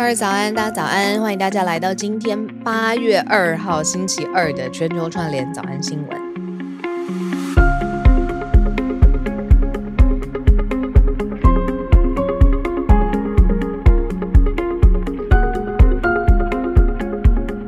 [0.00, 6.18] 二位早安，大家早安，欢迎大家来到今天八月二号星期二的全球串联早安新闻。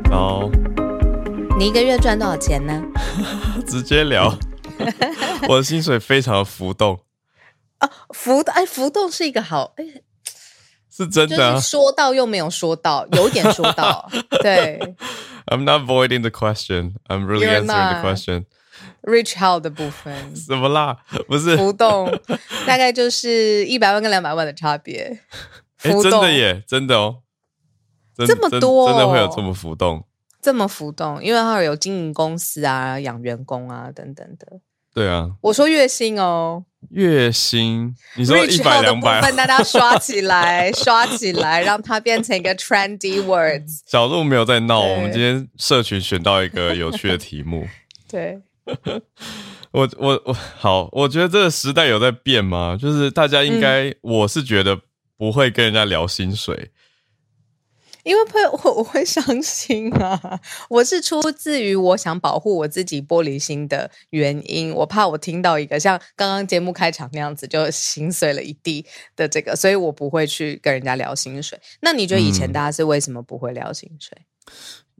[0.08, 0.50] 早，
[1.58, 2.82] 你一个月赚多少钱呢？
[3.68, 4.34] 直接聊。
[5.50, 6.98] 我的薪水非常的浮动，
[7.80, 9.84] 哦，浮哎，浮动是一个好哎，
[10.94, 11.70] 是真的、啊是。
[11.70, 14.06] 说到又没有说到，有点说到，
[14.42, 14.78] 对
[15.46, 16.92] I'm not voiding the question.
[17.08, 20.98] I'm really answering the question.，rich how 的部分什么啦？
[21.26, 22.12] 不是，浮动
[22.66, 25.18] 大概就是一百万跟两百万的差别。
[25.82, 27.22] 哎、浮动真的耶，真的哦。
[28.14, 30.04] 真这么多真，真的会有哦这么浮动？
[30.42, 34.60] 这么浮动，因为它有经营公司啊、养员工啊等等的。
[34.94, 43.80] 对啊，我说月薪哦月薪，你说一百两百，部分，大家刷起来， 刷起来，让它变成一个 trendy words。
[43.86, 44.80] 小鹿没有在闹。
[44.80, 47.66] 我们今天社群选到一个有趣的题目。
[48.10, 48.38] 对，
[49.70, 52.76] 我我我好，我觉得这个时代有在变吗？
[52.78, 54.78] 就是大家应该，嗯我是觉得
[55.16, 56.70] 不会跟人家聊薪水。
[58.02, 60.40] 因为会我 我会伤心啊！
[60.68, 71.58] 我是出自于我想保护我自己玻璃心的原因，我怕我听到一个像刚刚节目开场那样子就心碎了一地的这个，所以我不会去跟人家聊薪水。
[71.80, 74.18] 那你觉得以前嗯大家是为什么不会聊薪水？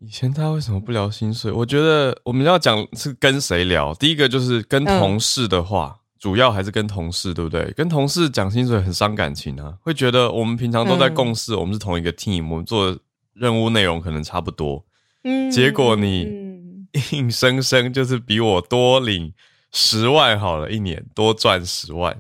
[0.00, 1.50] 以前大家为什么不聊薪水？
[1.52, 3.94] 我觉得我们要讲是跟谁聊。
[3.94, 7.68] 第一个就是跟同事的话，主要还是跟同事，对不对？
[7.72, 12.96] 跟同事讲薪水很伤感情啊，会觉得我们平常都在共事，我们是同一个 team，我们做的
[13.34, 14.84] 任务内容可能差不多，
[15.24, 19.34] 嗯结果你嗯硬生生就是比我多领
[19.72, 22.16] 十万好了，一年多赚十万。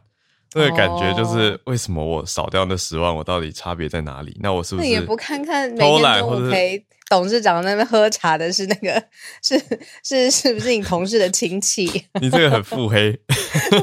[0.54, 4.36] 那个感觉就是哦为什么我少掉那十万，我到底差别在哪里？
[4.40, 9.02] 那我是不是也不看看每偷天中懒或者是午陪董事长在那边喝茶的是那个
[9.42, 9.60] 是
[10.02, 11.84] 是是不是你同事的亲戚？
[12.20, 13.12] 你这个很腹黑？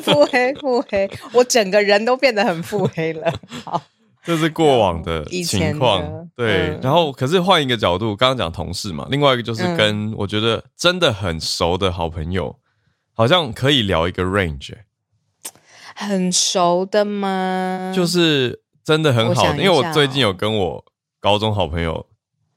[0.04, 3.32] 腹黑腹黑，我整个人都变得很腹黑了。
[3.64, 3.82] 好，
[4.26, 6.02] 这是过往的情况，
[6.36, 6.70] 对。
[6.70, 12.56] 嗯然后，可是换一个角度，刚刚讲同事嘛，另外一个就是跟我觉得真的很熟的好朋友，
[13.14, 14.86] 好像可以聊一个 range，、欸
[16.08, 17.92] 很熟的吗？
[17.94, 20.86] 就是真的很好因为我最近有跟我
[21.20, 22.08] 高中好朋友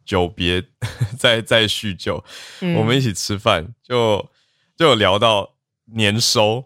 [0.05, 0.63] 久别
[1.19, 2.23] 在在叙旧，
[2.61, 4.29] 嗯我们一起吃饭，就
[4.77, 5.55] 就有聊到
[5.95, 6.65] 年收。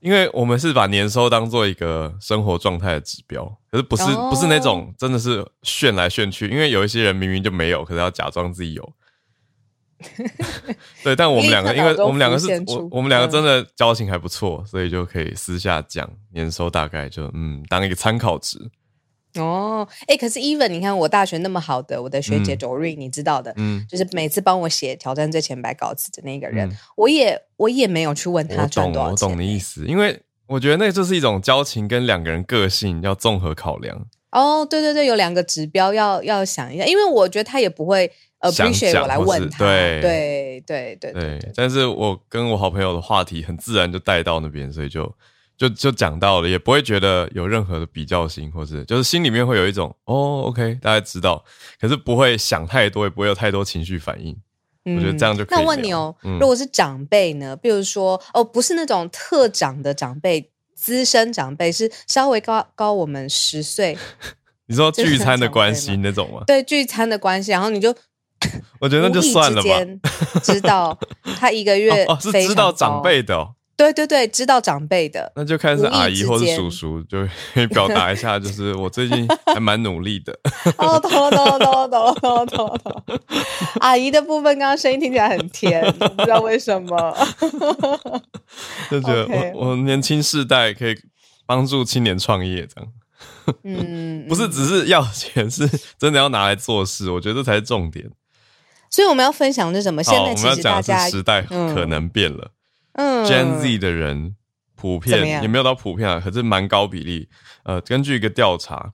[0.00, 8.92] 因为我们是把年收当做一个生活状态的指标，可是不是、哦不是那种真的是炫来炫去，因为有一些人明明就没有，可是要假装自己有。
[11.02, 18.58] 对，但我们两个，因为我们两个是我我们两个嗯真的交情还不错，所以就可以私下讲年收大概就嗯当一个参考值。
[19.36, 29.28] 哦，哎，可是 even 你看我大学那么好的我的学姐嗯 Doreen，、你知道的，嗯，就是每次帮我写挑战最前百稿子的那个人，嗯我也我也没有去问他赚多少钱。
[29.28, 34.06] 懂你意思，因为我觉得那就是一种交情跟两个人个性要综合考量。
[34.32, 40.00] 哦，对对对，有两个指标要要想一下，因为我觉得他也不会想 appreciate 我来讲或是问他，对。
[40.00, 45.12] 对对对对对，但是我跟我好朋友的话题很自然就带到那边，所以就
[45.56, 51.44] 就就讲到了，也不会觉得有任何的比较心，或是就是心里面会有一种哦，OK，大家知道，
[51.80, 54.36] 可是不会想太多，也不会有太多情绪反应。
[54.84, 56.38] 我觉得这样就可以那我问你哦，嗯。
[56.38, 57.56] 如果是长辈呢？
[57.56, 63.96] 比如说哦，不是那种特长的长辈，资深长辈，是稍微高高我们十岁，
[64.66, 66.42] 你说这个聚餐的关系那种吗？
[66.46, 67.92] 对聚餐的关系，然后你就
[68.82, 69.68] 我觉得那就算了吧。
[70.42, 70.98] 知道
[71.38, 73.54] 他一个月 哦，是知道长辈的哦。
[73.74, 80.32] 对对对，知道长辈的，那就看是阿姨或是叔叔，就可以 表达一下，就是我最近还蛮努力的。
[80.78, 83.20] 哦，懂懂懂懂懂懂了。
[83.80, 87.16] 阿姨的部分，刚刚声音听起来很甜，不知道为什么。
[88.90, 90.94] 就觉得我我年轻世代可以
[91.46, 92.90] 帮助青年创业，这样。
[93.64, 95.68] 嗯，不是只是要钱，是
[95.98, 98.08] 真的要拿来做事，我觉得这才是重点。
[98.92, 100.02] 所以我们要分享的是什么？
[100.02, 102.52] 现在其实大家时代可能变了。
[102.92, 104.36] 嗯，Gen Z 的人
[104.76, 107.28] 普遍也没有到普遍啊，可是蛮高比例。
[107.64, 108.92] 呃，根据一个调查，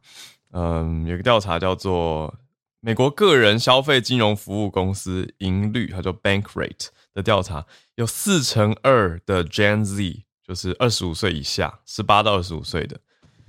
[0.53, 2.33] 嗯，有个调查叫做
[2.81, 7.67] 美国个人消费金融服务公司盈率，它叫 Bankrate 的调查，
[7.97, 13.01] 有四成二的 Gen Z 就是二十五岁以下，十八到二十五岁的，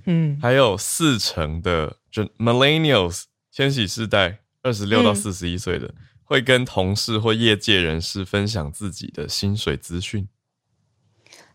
[0.06, 5.94] 嗯，还有四成的就 Millennials 千禧世代，二十六到四十一岁的，
[6.30, 10.28] 会跟同事或业界人士分享自己的薪水资讯。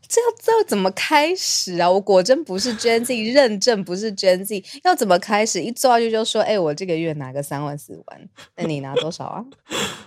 [0.06, 1.90] 这要这要怎么开始啊？
[1.90, 5.64] 我果真不是 Gen Z， 认证不是 Gen Z，要怎么开始？
[5.64, 9.46] 一坐下去就说：“哎，我这个月拿个三万四万，那你拿多少啊？”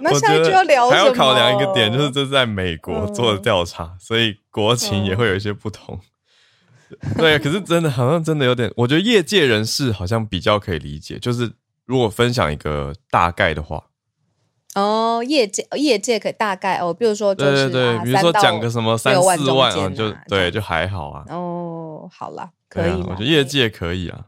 [0.00, 5.98] 那下一句要聊，还要考量一个点，就是这是在美国做的调查，所以国情也会有一些不同。
[7.16, 11.50] 对，可是真的好像真的有点，我觉得业界人士好像比较可以理解，就是
[11.86, 13.82] 如果分享一个大概的话。
[14.74, 21.24] 哦，业界业界可以大概哦，比如说就是对对，比如说讲个什么三四万啊，就对，就还好啊。
[21.28, 24.26] 哦，好啦，可以，我觉得业界可以啊，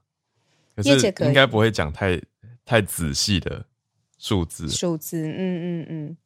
[0.83, 2.21] 业界应该不会讲太
[2.65, 3.65] 太仔细的
[4.19, 4.69] 数字。
[4.69, 5.35] 数字，嗯
[5.83, 6.17] 嗯嗯，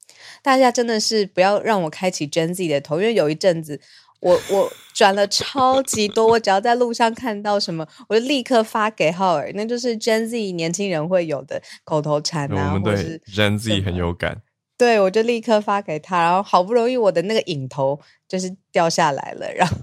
[0.42, 3.80] 大家真的是不要让我开启 Gen Z 的头，因为有一阵子。
[4.24, 14.40] 我我转了超级多，我只要在路上看到什么，我就立刻发给浩尔，那就是 Gen Z 年轻人会有的口头禅啊，我们对 Gen Z 很有感。
[14.76, 19.76] 对，我就立刻发给他，然后好不容易我的那个影头就是掉下来了，然后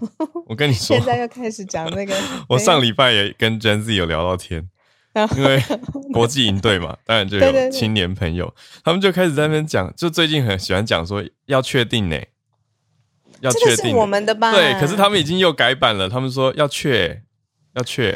[0.48, 2.14] 我跟你 说，现在又开始讲那个，
[2.50, 4.68] 我上礼拜也跟 Gen Z 有聊到天，
[5.38, 5.62] 因为
[6.12, 8.54] 国际营队嘛，当然就有青年朋友，
[8.84, 12.18] 他们就开始在那边讲，就最近很喜欢讲说要确定呢。
[13.42, 14.52] 要确定我们的吧？
[14.52, 16.08] 对，可是他们已经又改版了。
[16.08, 17.22] 他们说要确，
[17.74, 18.16] 要确，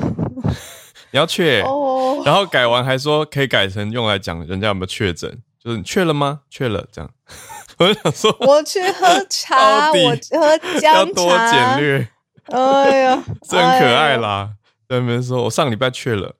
[1.12, 1.62] 你要确。
[1.62, 2.22] 哦。
[2.26, 6.42] 然后改完还说可以改成用来讲人家有没有确诊，就是你确了吗？
[6.50, 7.10] 确了，这样。
[7.78, 10.94] 我就想说，我去喝茶，我喝姜茶。
[10.94, 12.08] 要多简略。
[12.46, 14.52] 哎呀， 这很可爱啦。
[14.88, 16.36] 在那边说我上礼拜确了，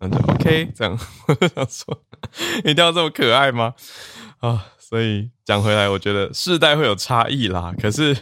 [0.00, 0.72] 那就 OK。
[0.74, 0.98] 这样，
[1.28, 2.02] 我就想说，
[2.64, 3.74] 一定要这么可爱吗？
[4.40, 4.66] 啊。
[4.94, 8.16] 所以讲回来，我觉得世代会有差异啦，可是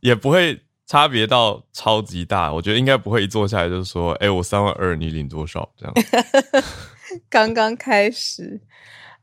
[0.00, 2.50] 也不会差别到超级大。
[2.50, 5.70] 我觉得应该不会一坐下来就说，哎，我三万二，你领多少？
[5.76, 5.94] 这样。
[7.28, 8.58] 刚刚开始。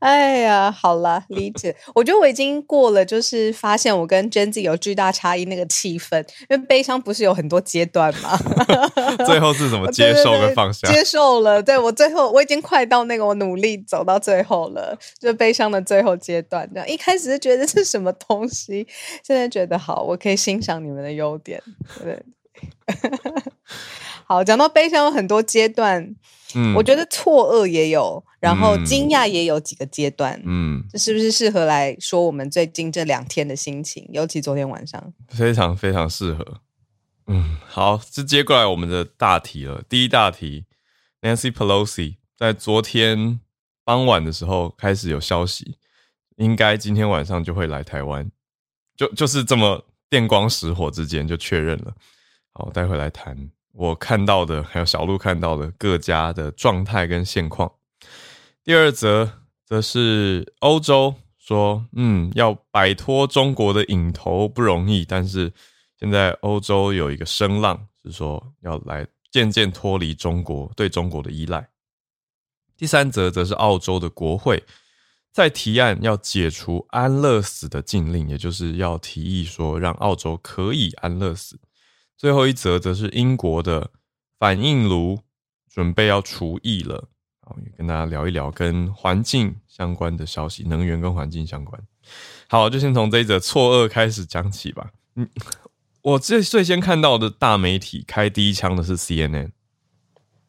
[0.03, 1.73] 哎呀，好了，理解。
[1.95, 8.38] 我觉得我已经过了，就是发现我跟 Jenzy 有巨大差异那个气氛，因为悲伤不是有很多阶段吗？
[9.25, 10.91] 最后是怎么接受跟放下？
[10.91, 16.69] 接受了，对我最后我已经快到那个我努力走到最后了，就悲伤的最后阶段。
[16.73, 18.85] 这样一开始是觉得是什么东西，
[19.23, 21.63] 现在觉得好，我可以欣赏你们的优点。
[22.03, 22.21] 对，
[24.27, 26.13] 好，讲到悲伤有很多阶段。
[26.55, 30.41] 嗯，我觉得错愕也有，然后惊讶也有几个阶段。
[30.45, 34.07] 嗯，这是不是适合来说我们最近这两天的心情？
[34.11, 36.62] 尤其昨天晚上，非常非常适合。
[37.27, 39.81] 嗯，好，就接过来我们的大题了。
[39.88, 40.65] 第一大题
[41.22, 43.39] ，Nancy Pelosi 在昨天
[43.86, 45.77] 傍晚的时候开始有消息，
[46.36, 48.29] 应该今天晚上就会来台湾，
[48.98, 51.93] 就就是这么电光石火之间就确认了。
[52.53, 53.50] 好，待会来谈。
[53.74, 57.72] 我看到的，还有小鹿看到的各家的状态跟现况。
[58.63, 65.51] 第二则则是欧洲说，嗯，要摆脱中国的影头不容易，但是
[66.00, 71.68] 现在欧洲有一个声浪，是说要来渐渐脱离中国对中国的依赖。
[72.77, 74.63] 第三则则是澳洲的国会
[75.32, 81.60] 在提案要解除安乐死的禁令，也就是要提议说让澳洲可以安乐死。
[82.24, 83.92] 最后一则则是英国的
[84.39, 85.20] 反应炉
[85.70, 87.10] 准备要除役了，
[87.42, 91.77] 好，也跟大家聊一聊跟环境相关的消息，能源跟环境相关。
[92.48, 94.94] 好，就先从这一则错愕开始讲起吧。
[95.18, 95.27] 嗯，
[96.01, 99.51] 我最最先看到的大媒体开第一枪的是 CNN。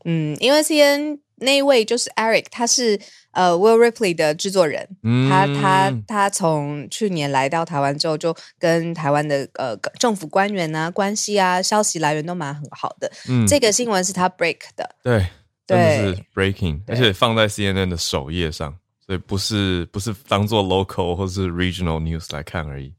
[0.04, 3.00] 嗯，因为 CNN 那一位就是 Eric，他是。
[3.36, 13.10] 呃，Will Ripley 的制作人，嗯他他他从去年来到台湾之后，就跟台湾的呃政府官员啊关系啊消息来源都蛮很好的。
[13.28, 15.26] 嗯，这个新闻是他 break 的，对，
[15.66, 18.72] 真的是 breaking，而且放在 CNN 的首页上，
[19.04, 22.94] 所以不是不是当做 local 或是 regional news 来看而已，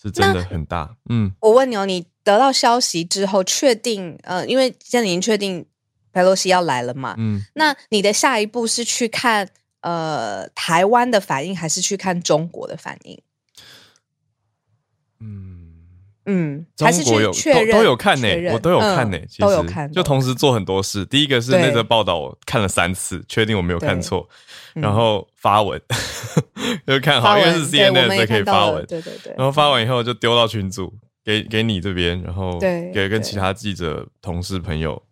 [0.00, 0.96] 是真的很大。
[1.10, 5.66] 嗯，我问你哦，你得到消息之后，确定呃，因为现在已经确定
[6.12, 9.48] 佩洛西要来了嘛，嗯，那你的下一步是去看
[9.80, 13.20] 呃台湾的反应，还是去看中国的反应？
[15.20, 15.56] 嗯。
[16.26, 21.04] 嗯，中国有都都有看呢，我都有看呢，都有看，就同时做很多事。
[21.06, 24.28] 第一个是那则报道，我看了三次，确定我没有看错，
[24.74, 25.80] 然后发文，
[26.86, 29.34] 就看好，因为是 CNN 才可以发文，对对对。
[29.36, 30.92] 然后发完以后就丢到群组，
[31.24, 35.02] 给给你这边，然后给跟其他记者、同事、朋友，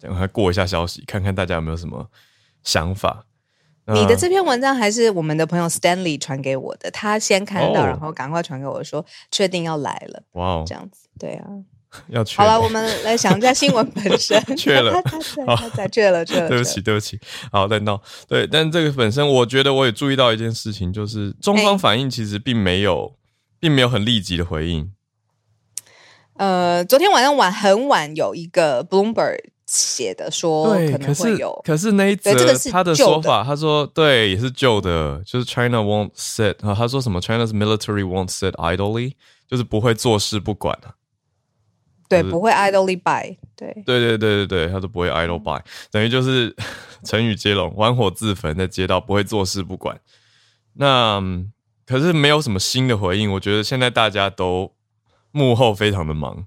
[0.00, 2.08] 让他过一下消息，看看大家有没有什么
[2.62, 3.26] 想法。
[3.86, 10.22] 你的这篇文章还是我们的朋友 Stanley 传给我的，他先看到，然后赶快传给我说，确定要来了。
[10.32, 11.46] 哇哦，这样子，对啊，
[12.06, 12.36] 要去。
[12.36, 14.40] 好了，我们来想一下新闻本身。
[14.54, 16.48] 去了， 他在，去了，去了。
[16.48, 17.18] 对不起，对不起。
[17.50, 18.00] 好，再闹。
[18.28, 23.16] 对，但这个本身，我觉得我也注意到一件事情，就是中方反应其实并没有，
[23.58, 24.92] 并没有很立即的回应。
[26.36, 29.40] 呃，昨天晚上晚很晚有一个 Bloomberg。
[29.70, 32.32] 写的说可能会有，可是那一则
[32.72, 39.12] 他的说法，他说对也是旧的，就是 China won't sit 啊，他说什么 China's military won't sit idly，
[39.48, 40.98] 就是不会坐视不管啊，
[42.08, 45.62] 对，不会 idly by，对，对对对对对，他都不会 idly by，
[45.92, 46.52] 等于就是
[47.06, 50.00] 成语接龙，玩火自焚，在街道不会坐视不管。
[50.72, 51.22] 那
[51.86, 54.72] 可是没有什么新的回应，我觉得现在大家都
[55.30, 56.46] 幕后非常的忙。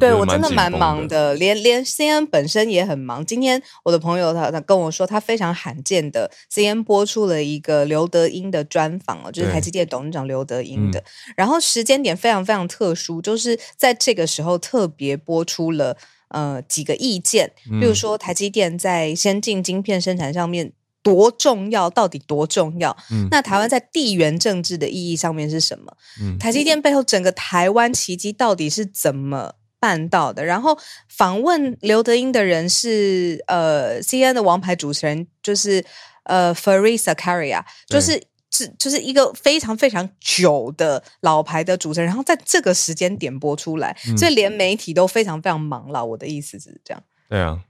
[0.00, 3.24] 对我真的蛮忙的，连连 C N 本身也很忙。
[3.24, 11.02] 今天我的朋友他他跟我说，他非常罕见的 C N 播出了一个刘德英的专访哦，就是台积电董事长刘德英的。
[11.36, 15.96] 然后时间点非常非常特殊，就是在这个时候特别播出了
[16.28, 20.72] 呃几个意见，比如说台积电在先进晶片生产上面
[21.02, 22.96] 多重要，到底多重要？
[23.30, 25.94] 那台湾在地缘政治的意义上面是什么？
[26.38, 29.56] 台积电背后整个台湾奇迹到底是怎么？
[29.84, 30.78] 办到的，然后
[31.10, 35.84] 访问刘德英的人是呃，C N 的王牌主持人，就是
[36.22, 38.18] 呃，Farisa Caria，就是
[38.50, 46.02] 是就是一个非常非常久的老牌的主持人，然后在这个时间点播出来，所以连媒体都非常非常忙了。
[46.02, 47.02] 我的意思是这样。
[47.28, 47.60] 对啊，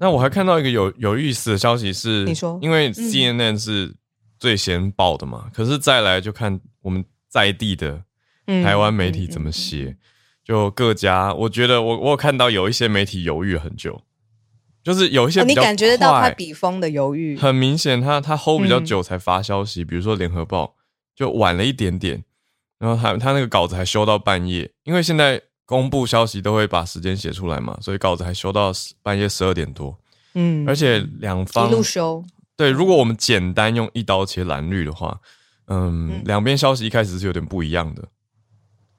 [0.00, 3.94] 那我还看到一个有有意思的消息是，你说，因为 C N N 是
[4.40, 8.02] 最先报的嘛，可是再来就看我们在地的
[8.64, 9.96] 台湾媒体怎么写。
[10.44, 14.02] 就各家，我觉得我我有看到有一些媒体犹豫很久，
[14.82, 20.74] 就是有一些你感觉得到他笔锋的犹豫，很明显，他他 hold 比较久才发消息，比如说联合报
[21.14, 22.24] 就晚了一点点，
[22.78, 29.96] 然后他他那个稿子还修到半夜，因为现在公布消息都会把时间写出来嘛，所以稿子还修到半夜十二点多，
[30.34, 32.24] 嗯，而且两方一路修，
[32.56, 35.20] 对，如果我们简单用一刀切蓝绿的话，
[35.68, 38.08] 嗯，两边消息一开始是有点不一样的。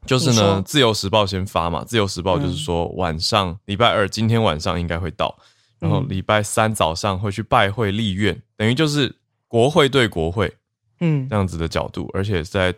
[0.05, 5.37] 就是呢，自由时报先发嘛，自由时报就是说晚上礼拜二今天晚上应该会到，
[5.79, 9.15] 然后礼拜三早上会去拜会立院，等于就是
[9.47, 10.51] 国会对国会，
[10.99, 12.73] 嗯，这样子的角度，而且在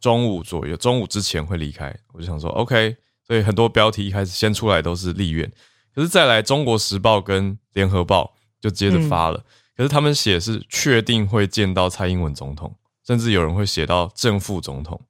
[0.00, 1.94] 中午左右，中午之前会离开。
[2.12, 5.52] 我就想说，OK，所以很多标题一开始先出来都是立院，
[5.94, 9.44] 可是再来中国时报跟联合报就接着发了，
[9.76, 12.74] 可是他们写是确定会见到蔡英文总统，
[13.06, 15.00] 甚至有人会写到正副总统。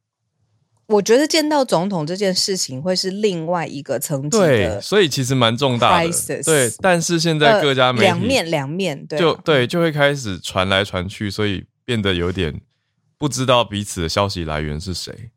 [0.92, 6.11] 我觉得见到总统这件事情会是另外一个层级的，所以其实蛮重大的。
[6.44, 12.61] 对，但是现在各家媒体两面两面对，就对，就会开始传来传去，所以变得有点
[13.16, 15.30] 不知道彼此的消息来源是谁。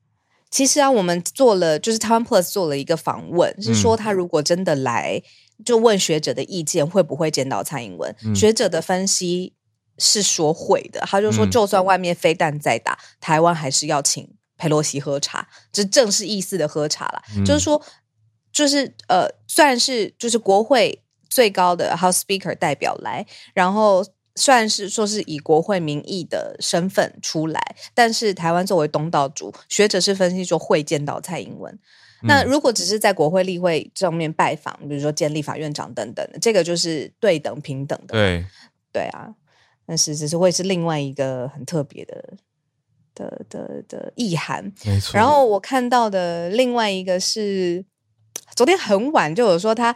[0.51, 5.21] 其实啊，我们做了，就是 Tom Plus 做了一个访问，是说他如果真的来，
[5.65, 8.15] 就问学者的意见，会不会见到蔡英文？
[8.33, 9.53] 学者的分析
[9.97, 14.29] 是说会的，他就说，就算外面飞弹再打，台湾还是要请。
[14.57, 17.21] 佩洛西喝茶，这正式意思的喝茶了。
[17.45, 17.81] 就是说，
[18.51, 31.77] 就是呃，虽然是就是国会最高的 House Speaker 代表来，然后虽然是说是以国会名义的身份出来，但是台湾作为东道主，学者是分析说会见到蔡英文。
[32.21, 38.13] 那如果只是在国会例会正面拜访，比如说见立法院长等等，这个就是对等平等的。
[38.13, 38.45] 对
[38.91, 39.29] 对啊，
[39.85, 42.33] 但是只是会是另外一个很特别的。
[43.15, 45.17] 的的的意涵，没错。
[45.17, 47.83] 然后我看到的另外一个是，
[48.55, 49.95] 昨天很晚就有说他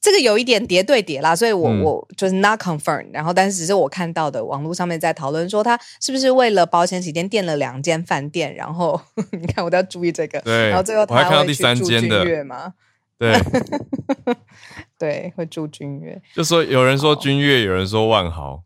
[0.00, 3.06] 这个有一点叠对叠啦，所以我我就是 not confirm。
[3.12, 8.54] 然后，但是只是我看到的网络上面在讨论说，他是不是为了保险起见垫了两间饭店？
[8.54, 9.00] 然后
[9.30, 10.40] 你看，我都要注意这个。
[10.40, 12.74] 对，然后最后他还看到第三间的月吗？
[13.18, 13.32] 对，
[14.98, 16.20] 对，会住君悦。
[16.34, 18.64] 就说有人说君悦，有人说万豪。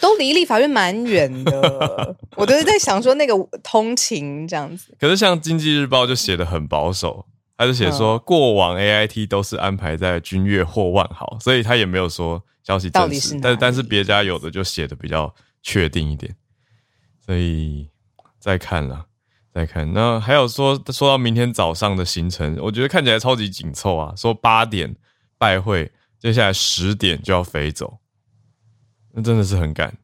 [0.00, 2.16] 都离立法院蛮远的。
[2.36, 4.94] 我都是在想说那个通勤这样子。
[4.98, 13.38] 可是像经济日报就写的很保守，他就写说过往 A I T 都是安排在君悦或万豪，所以他也没有说消息证实。
[13.40, 16.34] 但但是别家有的就写的比较确定一点，
[17.24, 17.88] 所以
[18.38, 19.06] 再看了。
[19.54, 24.12] 再看，那还有说说到明天早上的行程，我觉得看起来超级紧凑啊。
[24.16, 24.96] 说八点
[25.38, 27.98] 拜会，接下来十点就要飞走，
[29.14, 29.96] 那真的是很赶。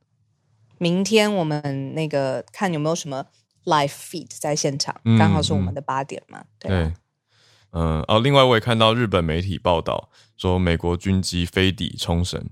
[0.79, 3.27] 明天我们那个看有没有什么
[3.65, 6.45] live feed 在现场，刚好是我们的八点嘛。
[6.59, 6.93] 对，
[7.73, 12.43] 嗯，哦，另外我也看到日本媒体报道说，美国军机飞抵冲绳。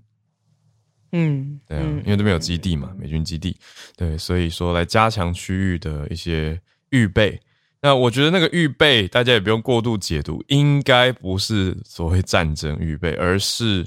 [1.13, 3.57] 嗯，对啊，因为这边有基地嘛，美军基地。
[3.97, 6.61] 对，所以说来加强区域的一些。
[6.91, 7.39] 预备，
[7.83, 13.87] 那我觉得那个预备，大家也不用过度解读，应该不是所谓战争预备，而是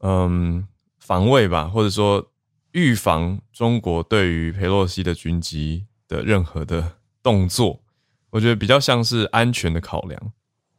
[0.00, 0.68] 嗯
[1.04, 2.32] 防卫吧，或者说
[2.72, 7.82] 预防中国对于佩洛西的军机的任何的动作，
[8.30, 10.32] 我觉得比较像是安全的考量。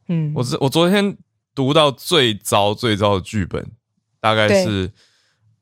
[0.08, 1.16] 嗯，我我昨天
[1.54, 3.70] 读到最糟最糟的剧本，
[4.20, 4.92] 大概是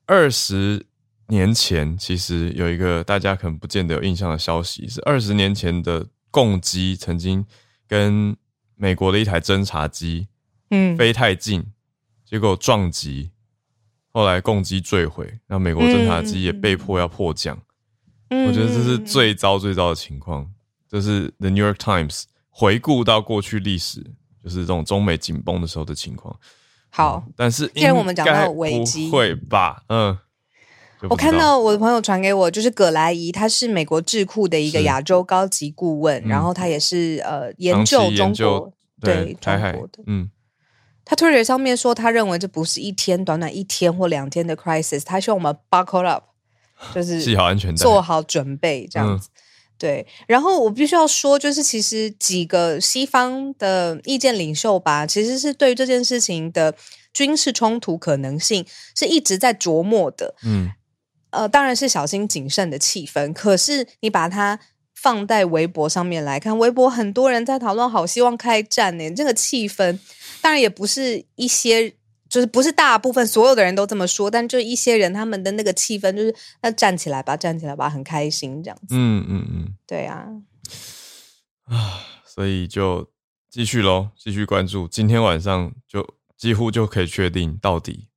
[0.05, 0.87] 二十。
[1.27, 7.43] 年前其实有一个大家可能不见得有印象的消息，是二十年前的共机曾经
[7.87, 8.37] 跟
[8.75, 10.27] 美国的一台侦察机，
[10.69, 11.73] 嗯，飞太近，
[12.23, 13.31] 结果撞击，
[14.15, 17.59] 后来共机坠毁，那美国侦察机也被迫要迫降。
[18.29, 20.49] 我觉得这是最糟最糟的情况。
[20.89, 24.01] 这是 The New York Times 回顾到过去历史，
[24.41, 26.33] 就是这种中美紧绷的时候的情况。
[26.89, 29.83] 好，但是既然我们讲到危机，会吧？
[29.89, 30.17] 嗯。
[31.09, 40.01] 我看到我的朋友传给我，就是葛莱仪，他是美国智库的一个亚洲高级顾问，然后他也是呃研究中国对中国的。
[40.07, 40.31] 嗯，
[41.05, 46.23] 他 Twitter 上面说，他认为这不是一天短短一天或两天的 crisis，他希望我们 buckle up，
[46.93, 49.29] 就是系好安全带，做好准备这样子。
[49.77, 56.73] 对，然后我必须要说，就是其实几个西方的意见领袖吧，其实是对于这件事情的
[57.13, 58.65] 军事冲突可能性
[58.95, 60.35] 是一直在琢磨的。
[60.43, 60.71] 嗯。
[61.31, 63.33] 呃，当然是小心谨慎的气氛。
[63.33, 64.57] 可是你把它
[64.93, 69.11] 放在微博上面来看，微博很多人在讨论，好希望开战呢。
[69.11, 69.99] 这个气氛
[70.45, 71.89] 当然也不是一些，
[72.29, 78.89] 就是不是大部分所有的人都这么说，但就一些人他们的那个气氛就是那站起来吧，站起来吧，很开心这样子。
[78.91, 80.27] 嗯嗯嗯，对啊，
[81.63, 83.09] 啊， 所以就
[83.49, 84.87] 继续喽，继续关注。
[84.87, 88.07] 今天晚上就几乎就可以确定到底。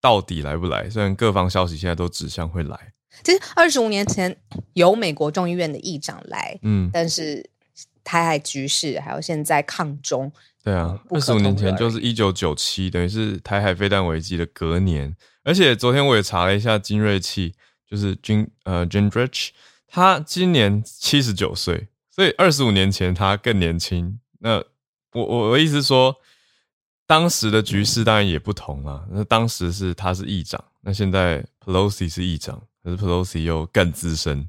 [0.00, 0.88] 到底来不来？
[0.88, 2.94] 虽然各方消息现在都指向会来。
[3.22, 4.34] 其实二十五年前
[4.72, 7.50] 有美国众议院的议长来，嗯，但是
[8.02, 10.32] 台海局势还有现在抗中，
[10.66, 15.16] 对啊，二十五年前就是一九九七，等于是台海飞弹危机的隔年。
[15.44, 17.54] 而且昨天我也查了一下金瑞器，
[17.88, 19.50] 就是军呃 Gingrich，
[19.86, 24.18] 他今年七十九岁，所以二十五年前他更年轻。
[24.40, 24.56] 那
[25.12, 26.16] 我我我意思说。
[27.08, 29.06] 当时的局势当然也不同了。
[29.12, 34.48] 那当时是他是议长，那现在 Pelosi 是议长，可是 Pelosi 又更资深。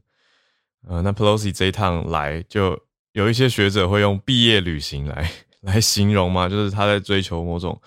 [0.88, 7.80] 呃，那 Pelosi 这一趟来，就有一些学者会用毕业旅行来 来形容嘛，就是他在追求某种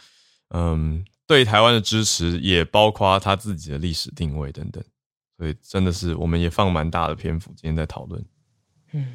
[0.48, 4.83] 嗯对台湾的支持，也包括他自己的历史定位等等。
[5.38, 8.24] 所以真的是我们也放蛮大的篇幅今天在讨论。
[8.92, 9.14] 嗯，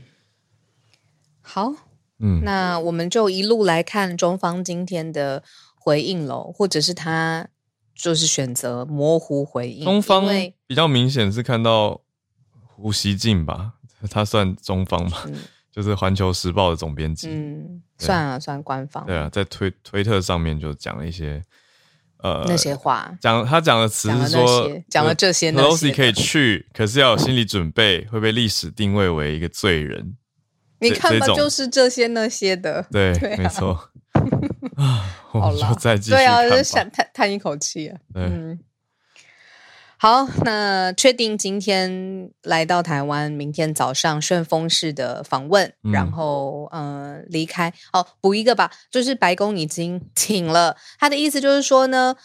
[1.41, 1.73] 好。
[2.17, 5.43] 嗯，那我们就一路来看中方今天的
[5.75, 7.45] 回应喽，或者是他
[7.93, 9.83] 就是选择模糊回应。
[9.83, 10.25] 中方
[10.65, 11.99] 比较明显是看到
[12.63, 13.73] 胡锡进吧，
[14.09, 15.25] 他算中方吧，
[15.75, 17.27] 就是《环球时报》的总编辑。
[17.27, 19.05] 嗯，算啊，算官方。
[19.05, 21.43] 对啊，在推推特上面就讲了一些
[22.19, 30.15] 呃那些话，讲他讲的词是说讲了这些，Pelosi 可以去，可是要有心理准备，会被历史定位为一个罪人。
[30.79, 33.89] 你看吧，就是这些那些的，对，没错。
[34.77, 37.99] 啊，我们就再继续对啊，就想叹叹一口气啊。
[38.13, 38.57] 嗯，
[39.97, 47.73] 好，那确定今天来到台湾，明天早上顺风式的访问，然后呃离开。
[47.93, 52.15] 哦，补一个吧，就是白宫已经 请了，他的意思就是说呢。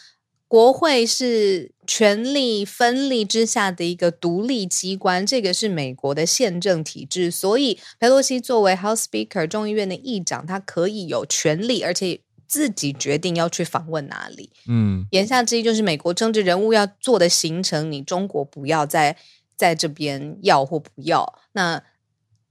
[0.51, 12.19] 国会是权力分立之下的一个独立机关，这个是美国的宪政体制，所以佩洛西作为 House Speaker 众议院的议长，他可以有权利，而且
[12.51, 14.51] 自己决定要去访问哪里。
[14.67, 19.15] 嗯，言下之意就是美国政治人物要做的行程，你中国不要在
[19.55, 21.39] 在这边要或不要。
[21.53, 21.81] 那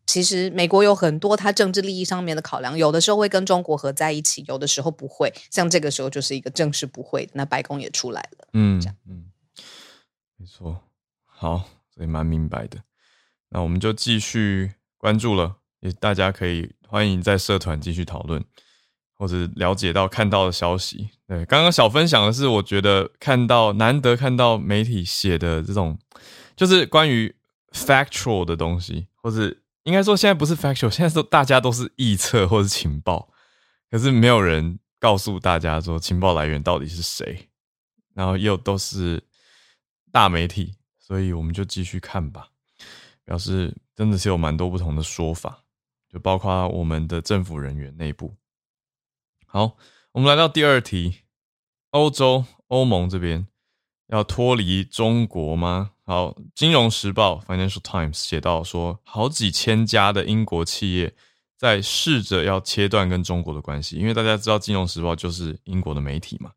[0.07, 5.31] 其实美国有很多它政治利益上面的考量，有的时候会跟中国合在一起，有的时候不会。
[5.51, 8.49] 像这个时候就是一个正式不会，那白宫也出来了。
[8.55, 9.27] 嗯，这样，嗯，
[10.39, 10.81] 没错。
[11.27, 12.79] 好，所以蛮明白的。
[13.51, 18.43] 那我们就继续关注了，也大家可以欢迎在社团继续讨论，
[19.21, 21.11] 或者了解到看到的消息。
[21.27, 25.99] 对，刚刚小分享的是，我觉得看到难得看到媒体写的这种，
[26.57, 27.37] 就是关于
[27.71, 33.29] factual 的东西，或者应该说现在不是 factual，现在说大家都是臆测或者情报，
[33.91, 37.51] 可是没有人告诉大家说情报来源到底是谁，
[38.15, 39.23] 然后又都是
[40.11, 42.49] 大媒体，所以我们就继续看吧。
[43.27, 45.63] 表示真的是有蛮多不同的说法，
[46.11, 48.35] 就包括我们的政府人员内部。
[49.53, 49.77] 好，
[50.13, 51.23] 我们来到第二题，
[51.91, 53.49] 欧洲欧盟这边
[54.07, 55.91] 要脱离中国吗？
[56.05, 61.13] 好，《金融时报》（Financial Times） 写到说，好几千家的英国企业
[61.59, 66.53] 在试着要切断跟中国的关系，因为大家知道，《金融时报》就是英国的媒体嘛。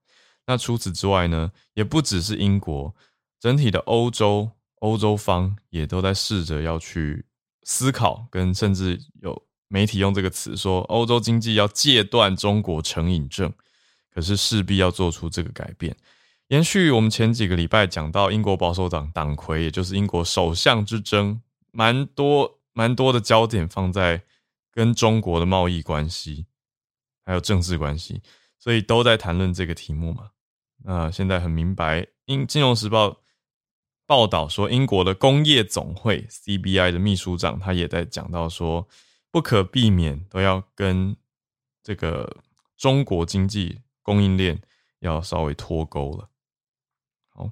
[0.45, 2.93] 那除此之外呢，也不只是英国，
[3.39, 4.51] 整体的欧洲。
[4.81, 7.25] 欧洲方也都在试着要去
[7.63, 9.41] 思考，跟甚至有
[9.73, 13.51] 媒体用这个词说，欧洲经济要戒断中国成瘾症，
[14.13, 15.97] 可是势必要做出这个改变。
[16.49, 24.21] 延续我们前几个礼拜讲到英国保守党党魁，也就是英国首相之争，蛮多蛮多的焦点放在
[24.71, 26.45] 跟中国的贸易关系，
[27.25, 28.21] 还有政治关系，
[28.59, 30.29] 所以都在谈论这个题目嘛。
[30.83, 33.17] 那现在很明白，英金融时报。
[34.05, 38.85] 报道说，英国的工业总会 （CBI） 的秘书长他也在讲到说，
[39.33, 41.17] 不可避免都要跟
[41.81, 42.37] 这个
[42.77, 44.61] 中国经济供应链
[44.99, 46.29] 要稍微脱钩了。
[47.29, 47.49] 好，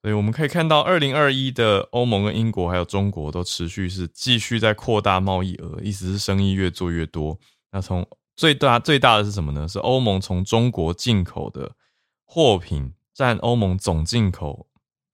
[0.00, 7.36] 所以我们可以看到，二零二一的欧盟跟英国还有中国都持续是继续在扩大贸易额，意思是生意越做越多。
[7.72, 9.66] 那从最大最大的是什么呢？
[9.66, 11.74] 是欧盟从中国进口的
[12.24, 14.66] 货品占欧盟总进口。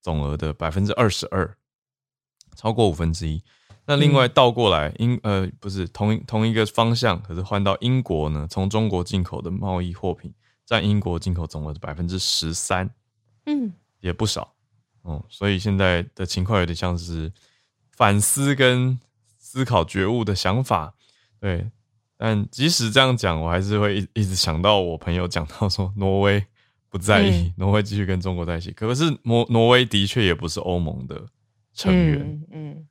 [0.03, 1.57] 总额的百分之二十二，
[2.55, 3.43] 超过五分之一。
[3.87, 8.47] 那另外倒过来，英呃不是同同一个方向，可是换到英国呢？
[8.51, 10.33] 从中国进口的贸易货品
[10.65, 12.89] 占英国进口总额的百分之十三，
[13.47, 14.55] 嗯，也不少，
[15.03, 17.33] 哦，所以现在的情况有点像是
[17.93, 18.99] 反思跟
[19.39, 20.95] 思考觉悟的想法，
[21.41, 21.71] 对。
[22.17, 26.45] 但即使这样讲，我还是会一一直想到我朋友讲到说挪威。
[26.89, 28.71] 不在意，挪威继续跟中国在一起。
[28.71, 31.27] 可是挪挪威的确也不是欧盟的
[31.73, 32.21] 成员。
[32.21, 32.87] 嗯嗯，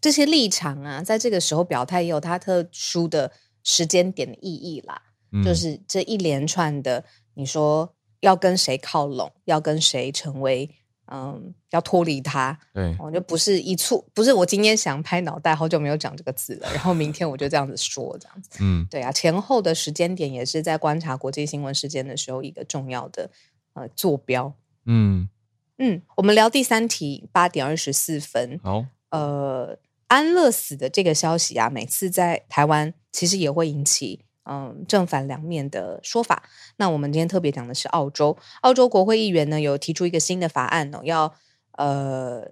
[0.00, 3.32] 这些立场啊，在这个时候表态也有它特殊的
[3.62, 5.02] 时间点的意义啦。
[5.44, 10.70] 就是这一连串的，你说要跟谁靠拢，要跟谁成为。
[11.10, 23.30] 嗯，要脱离他，对，我就不是一处，不是我今天想拍脑袋，好久没有讲这个字了，然后明天我就这样子说，这样子，嗯，对啊，前后的时间点也是在观察国际新闻事件的时候一个重要的
[23.72, 24.52] 呃坐标，
[24.84, 25.30] 嗯。
[25.78, 34.24] 嗯，我们聊第三题，八点二十四分，好，呃，安乐死的这个消息啊，每次在台湾其实也会引起。
[34.50, 36.42] 嗯，正反两面的说法。
[36.76, 41.34] 那我们今天特别讲的是澳洲，澳洲国会议员呢有提出一个新的法案哦，要
[41.72, 42.48] 呃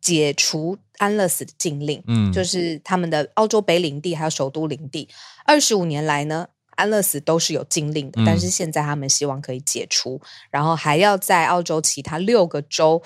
[0.00, 2.02] 解除安乐死的禁令。
[2.06, 5.10] 嗯，就是他们的澳洲北领地还有首都领地，
[5.44, 13.02] 二十五年来呢，安乐死都是有禁令的，但是现在他们希望可以解除，然后还要在澳洲其他六个州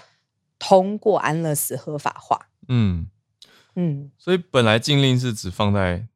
[0.60, 2.46] 通过安乐死合法化。
[2.68, 3.08] 嗯
[3.76, 6.06] 嗯，所以本来禁令是只放在。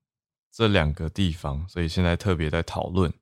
[0.51, 3.13] 这两个地方，所以现在特别在讨论。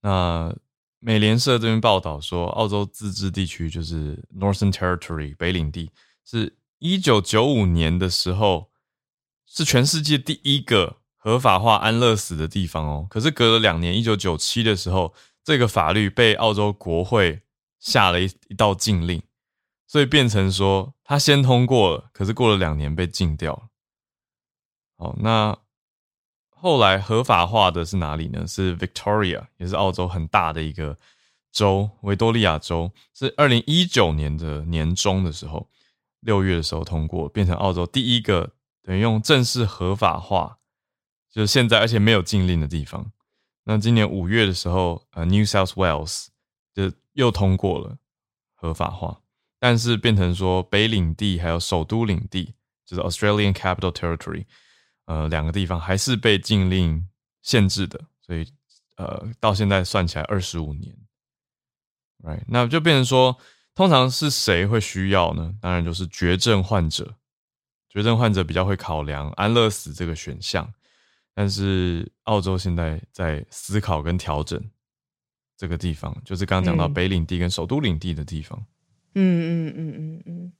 [0.00, 0.50] 那
[0.98, 5.90] 美联社这边报道说，澳洲自治地区就是 Northern Territory 北领地，
[6.24, 8.70] 是一九九五年的时候
[9.46, 13.06] 是全世界第一个合法化安乐死的地方哦。
[13.10, 15.12] 可是隔了两年，一九九七的时候，
[15.44, 17.42] 这个法律被澳洲国会
[17.78, 19.22] 下了一一道禁令，
[19.86, 23.69] 所以变成说他先通过了，可是过了两年被禁掉了。
[25.00, 25.58] 好，那。
[26.62, 28.46] 后来合法化的是哪里呢？
[28.46, 30.94] 是 Victoria，也是澳洲很大的一个
[31.50, 35.70] 州，维多利亚州，是二零一九年的年中的时候，
[36.20, 40.58] 六月的时候通过，变成澳洲第一个等于用正式合法化，
[41.32, 43.10] 就是现在而且没有禁令的地方。
[43.64, 46.26] 那今年五月的时候，呃，New South Wales
[46.74, 47.96] 就又通过了
[48.54, 49.22] 合法化，
[49.58, 52.52] 但是变成说北领地还有首都领地，
[52.84, 54.44] 就是 Australian Capital Territory。
[55.06, 57.08] 呃，两个地方还是被禁令
[57.42, 58.46] 限制的，所以
[58.96, 60.96] 呃，到现在算起来二十五年
[62.22, 62.42] ，right？
[62.46, 63.36] 那就变成说，
[63.74, 65.54] 通常是谁会需要呢？
[65.60, 67.16] 当然就是绝症患者，
[67.88, 70.72] 绝症患者比较会考量安乐死这个选项。
[71.32, 74.62] 但是澳洲现在在思考跟调整
[75.56, 78.58] 这个地方，就是刚刚讲到北领地跟首都领地的地方。
[79.14, 80.52] 嗯嗯嗯嗯嗯。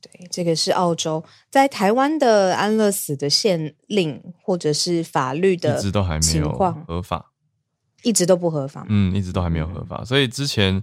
[0.00, 6.52] 对，这个是澳洲，在台湾的安乐死的限令或者是法律的一直都还没有，
[6.86, 7.32] 合法，
[8.02, 8.86] 一直都不合法。
[8.88, 10.04] 嗯，一直都还没有合法。
[10.04, 10.82] 所以之前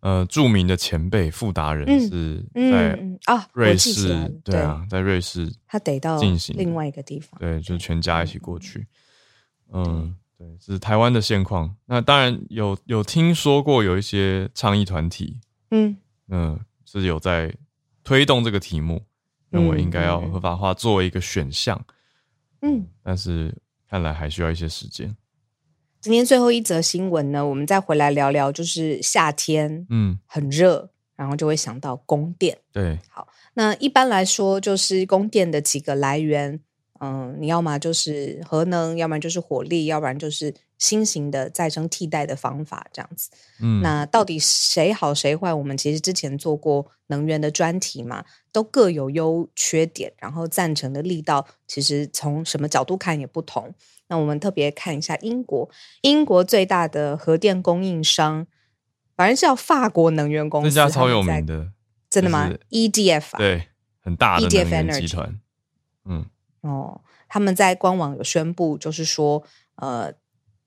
[0.00, 7.38] 呃，著名的前辈傅达人嗯是嗯在嗯啊，瑞士，对啊，在瑞士他得到进行另外一个地方。
[7.38, 8.86] 对，就是全家一起过去。
[9.72, 11.76] 嗯，对，这是台湾的现况。
[11.86, 15.38] 那当然有有听说过有一些倡议团体，
[15.70, 15.96] 嗯
[16.28, 17.54] 嗯，是有在
[18.04, 19.02] 推动这个题目，
[19.50, 21.84] 认为应该要合法化作为一个选项，
[22.60, 22.86] 嗯。
[23.02, 23.54] 但是
[23.88, 25.16] 看来还需要一些时间。
[26.00, 32.58] 今天最后一则新闻呢，我们再回来聊聊，就是夏天嗯，很热，然后就会想到供电。
[32.72, 36.58] 对，好那一般来说，就是供电的几个来源，
[36.98, 43.30] 嗯，你要么就是核能，要不然就是火力，要不然就是新型的再生替代的方法，这样子。
[43.60, 45.54] 嗯，那到底谁好谁坏？
[45.54, 53.72] 我们其实之前做过能源的专题嘛，都各有优缺点，然后赞成的力道其实从什么角度看也不同。
[54.08, 58.48] 那我们特别看一下英国，英国最大的核电供应商，
[59.14, 61.70] 反正是叫法国能源公司，这家超有名的，
[62.10, 63.68] 真的吗就是？EDF 啊，对，
[64.00, 65.38] 很大的 EDF 集团。
[66.06, 66.26] 嗯
[66.62, 69.42] 哦，他们在官网有宣布，就是说，
[69.76, 70.12] 呃，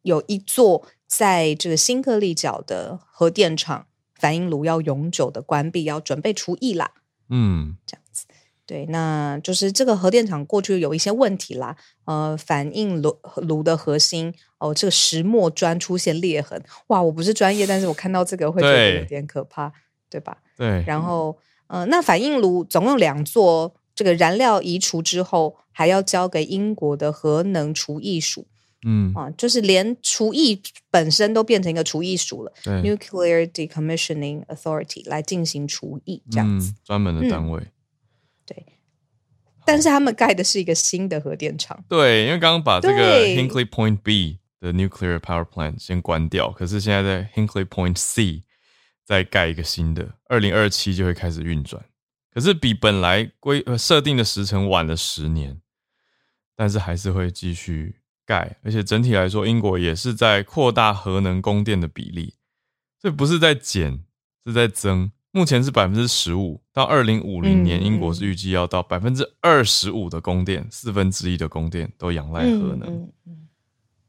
[0.05, 6.91] 有一座在这个新克利角的核电厂反应炉要永久的关闭，要准备除役啦。
[7.29, 8.25] 嗯，这样子。
[8.67, 19.71] 对，那就是这个核电厂过去有一些问题啦，呃，反应炉炉的核心哦，这个石墨砖出现裂痕，哇，我不是专业，但是我看到这个会觉得有点可怕，
[20.09, 20.37] 对吧？
[20.57, 21.37] 对，然后，
[21.67, 28.47] 呃，那反应炉总共两座，这个燃料移除之后，还要交给英国的核能除役署
[28.85, 36.71] 嗯，啊，就是连厨艺本身都变成一个厨艺署了对，，Nuclear Decommissioning Authority 来进行厨艺这样子。
[36.71, 37.59] 嗯，专门的单位。
[38.45, 38.63] 对
[39.65, 48.43] 但是他们盖的是一个新的核电厂，对，因为刚刚把这个 Hinkley Point B 的 nuclear power plant 先关掉，可是现在在 Hinkley Point C
[49.03, 51.83] 再盖一个新的，二零二七就会开始运转。
[52.31, 55.59] 可是比本来规呃设定的时程晚了十年，
[56.55, 62.33] 但是还是会继续盖，而且整体来说，英国也是在扩大核能供电的比例，
[62.99, 64.03] 这不是在减，
[64.45, 65.11] 是在增。
[65.31, 72.83] 目前是百分之十五，到二零五零年，嗯英国是预计要到百分之二十五的供电，四分之一的供电都仰赖核能。
[72.87, 73.47] 嗯嗯，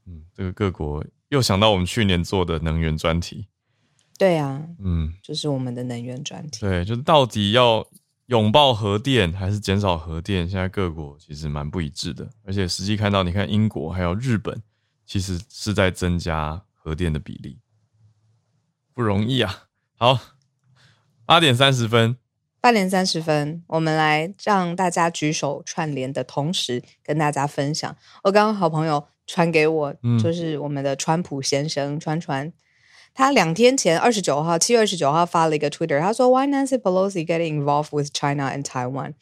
[0.07, 3.49] 嗯，这个各国又想到我们去年做的能源专题，
[4.17, 6.61] 对啊，嗯，就是我们的能源专题。
[6.61, 7.85] 对，就是到底要
[8.27, 14.63] 拥抱核电还是减少核电，现在各国其实蛮不一致的，而且实际看到，你看英国还有日本，
[15.07, 17.61] 其实是在增加核电的比例，
[18.93, 19.69] 不容易啊。
[19.95, 20.19] 好，
[21.25, 22.17] 八点三十分，
[22.61, 27.97] 八点三十分，我们来让大家举手串联的同时，跟大家分享。
[28.25, 30.19] 我刚刚好朋友传给我，嗯。
[30.19, 32.53] 就是我们的川普先生川川，
[33.17, 39.15] 他两天前二十九号，七月二十九号发了一个 Twitter，他说 Why Nancy Pelosi getting involved with China and Taiwan？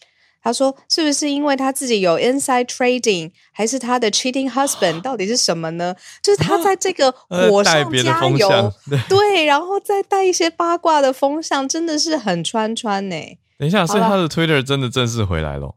[0.43, 5.01] 他说：“是不是因为他自己有 inside trading，还是他的 cheating husband？
[5.01, 5.95] 到底是什么呢？
[6.21, 8.99] 就是他在这个 呃火上加油，对。
[9.09, 13.17] 对，然后再带一些八卦的风向，真的是很穿穿呢、
[13.59, 15.77] 等一下，所以他的 Twitter 真的正式回来了。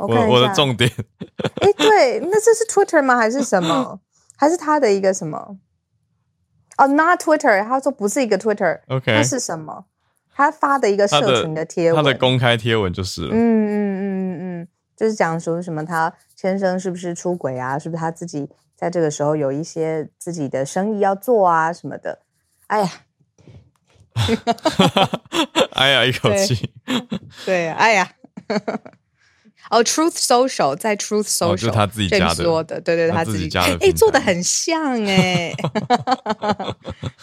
[0.00, 0.92] 我我我的重点，
[1.62, 3.16] 哎，对，那这是 Twitter 吗？
[3.16, 4.00] 还是什么？
[4.36, 5.56] 还是他的一个什么？
[6.78, 9.84] 哦、n o t Twitter，他说不是一个 Twitter，OK，那是什么？
[10.34, 13.28] 他发的一个社群的贴文，他的公开贴文就是了。
[13.32, 17.76] 嗯嗯嗯嗯嗯，就是讲说什么他先生是不是出轨啊？
[17.78, 22.20] 是不是他自己在这个时候有一些自己的生意要做啊什么的？
[22.68, 22.90] 哎呀，
[25.74, 26.72] 哎呀，一口气，
[27.44, 28.08] 对， 哎呀。
[29.70, 35.54] 哦，Truth Social 在 Truth 哦 Social，、就是他自己家的说的，对对，他他自己家的哎，做的很像哎，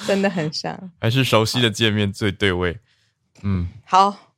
[0.06, 0.78] 真的很像。
[1.02, 2.80] 还是熟悉的界面最对位。
[3.44, 4.34] 嗯，好，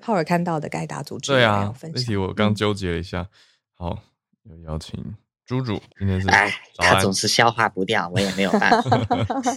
[0.00, 3.26] 浩尔看到的该打组织对有没有啊，分享这题我刚纠结了一下。
[3.74, 3.98] 好，
[4.44, 7.12] 有邀请猪猪，今天是哎，他总。
[7.12, 8.98] 是消化不掉，我也没有办法。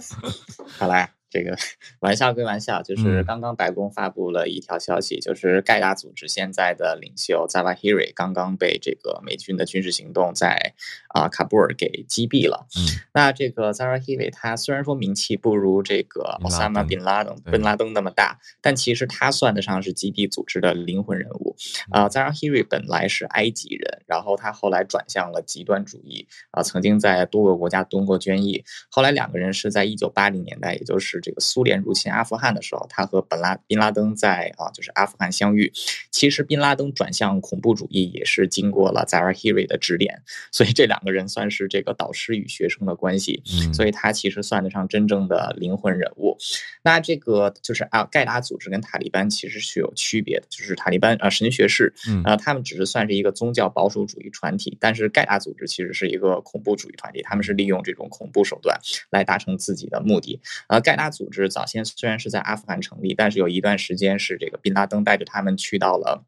[0.78, 1.54] 好啦，这个
[2.00, 10.72] 玩笑归玩笑，就是嗯刚刚白宫发布了一条消息，就是盖达组织现在的领袖 Zawahiri 刚刚被这个美军的军事行动在
[11.08, 12.66] 啊、喀布尔给击毙了。
[12.78, 21.54] 嗯那这个 Zawahiri 他虽然说名气不如这个宾拉 Osama 登 bin Laden 对宾拉登那么大，但其实他算得上是基地组织的灵魂人物。
[21.90, 28.64] 啊、扎 Zawahiri 本来是埃及人，然后他后来转向了极端主义啊、曾经在多个国家蹲过捐役。
[28.90, 35.72] 后来两个人是在一九八零年代，也就是这个苏联入侵阿富汗的时候，他和本拉宾拉登在啊就是阿富汗相遇。
[36.12, 43.42] 其实宾拉登转向恐怖主义也是经过了 Zawahiri 的指点，所以这两个人算是这个导师与学生的关系。
[43.50, 46.38] 嗯所以他其实算得上真正的灵魂人物。
[46.82, 58.78] 那这个就是啊，盖达组织跟塔利班其实是有区别的，就是塔利班啊神学士，嗯呃，他们只是算是一个宗教保守主义团体，但是盖达组织其实是一个恐怖主义团体，他们是利用这种恐怖手段
[59.10, 60.40] 来达成自己的目的。
[60.68, 66.24] 呃，盖达组织早先虽然是在阿富汗成立，但是有一段时间是这个宾拉登带着他们去到了。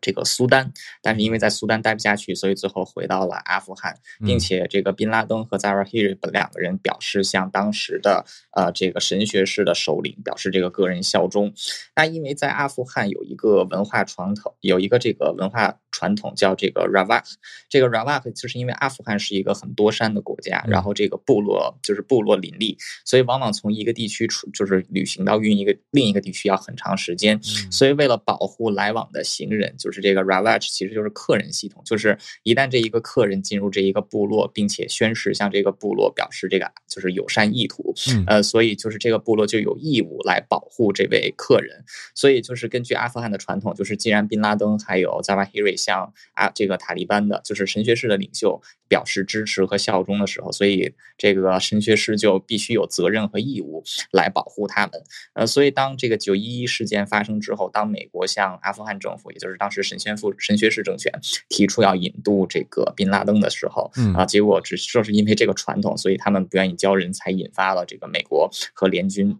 [0.00, 4.38] 这个苏丹，但是因为在苏丹待不下去，所以最后回到了阿富汗，并嗯。
[4.38, 11.52] 且这个宾拉登和 Zawahiri 两个人表示向当时的呃这个神学士的首领表示这个个人效忠。
[11.96, 17.24] 那因为在阿富汗有一个文化传统，有一个这个文化传统叫这个 Ravak，
[17.68, 20.70] 这个 Ravak 就是因为阿富汗是一个很多山的国家，嗯。
[20.70, 27.36] 然后这个部落就是部落林立，所以往往从一个地区出就是旅行到运一个另一个地区要很长时间。
[27.36, 27.72] 嗯。
[27.72, 41.84] 所以为了保护来往的行人，就是这个 Ravach 其实就是客人系统，就是一旦这一个客人进入这一个部落，并且宣誓向这个部落表示这个就是友善意图，嗯呃，所以就是这个部落就有义务来保护这位客人。
[42.14, 55.02] 所以就是根据阿富汗的传统，就是既然宾拉登还有 Zawahiri 向啊这个塔利班的，就是神学士的领袖表示支持和效忠的时候，所以这个神学士就必须有责任和义务来保护他们。
[55.34, 61.12] 呃，所以当这个九一一事件发生之后，当美国向阿富汗政府，也就是当时神宣副神学士政权
[61.48, 69.38] 提出要引渡这个宾拉登的时候，嗯啊，结果只正是因为这个传统，所以他们不愿意交人，才引发了这个美国和联军。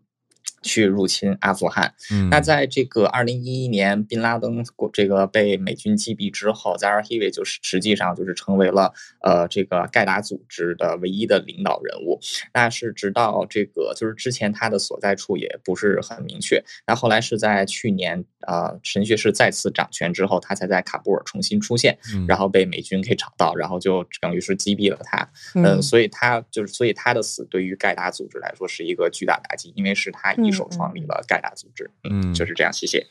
[0.68, 1.94] 去入侵阿富汗。
[2.12, 12.20] 嗯那在这个二零一一年，宾拉登国这个被美军击毙之后，Zawahiri 就是实际上就是成为了呃这个盖达组织的唯一的领导人物。
[12.52, 16.62] 那是直到这个就是之前他的所在处也不是很明确。
[16.87, 25.26] 那后来是在去年呃神学士再次掌权之后，他才在卡布尔重新出现，嗯然后被美军给找到，然后就等于是击毙了他。
[25.54, 31.90] 嗯呃，所以他就是，所以他的死对于盖达组织来说是一个巨大打击，因为是他一手创立了盖亚组织。
[32.11, 33.07] 嗯就是这样，谢谢。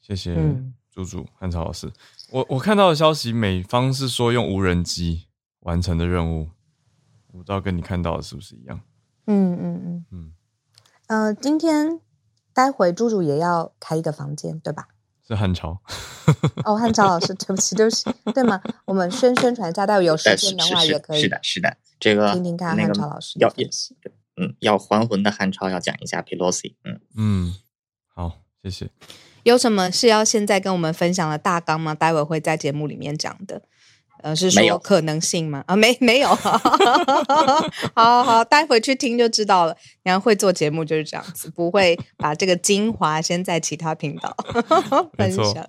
[0.00, 1.92] 谢谢嗯猪猪汉超老师。
[2.30, 5.26] 我我看到的消息，美方是说用无人机
[5.60, 6.48] 完成的任务，
[7.32, 8.80] 我不知道跟你看到的是不是一样？
[9.26, 10.32] 嗯嗯嗯，嗯，
[11.06, 12.00] 呃，今天
[12.52, 14.88] 待会猪猪也要开一个房间，对吧？
[15.26, 15.80] 是汉超。
[16.64, 18.60] 哦，汉超老师，对不起，对不起，对吗？
[18.84, 23.96] 我们宣宣传一下，待会有时间的话也可以是的，是的，这个听听看那个汉超老师的要分析。
[24.36, 26.74] 嗯要还魂的汉超要讲一下 Pelosi。
[26.84, 27.54] 嗯，嗯，
[28.14, 28.90] 好，谢谢。
[29.42, 31.94] 有什么是要现在跟我们分享的大纲吗？
[31.94, 33.62] 待会会在节目里面讲的。
[34.22, 35.64] 呃，是说可能性吗？
[35.66, 36.56] 啊，没没有， 好
[37.96, 39.76] 好好，待会去听就知道了。
[40.04, 44.36] 然后会做节目就是这样子，不会把这个精华先在其他频道
[45.14, 45.68] 分享。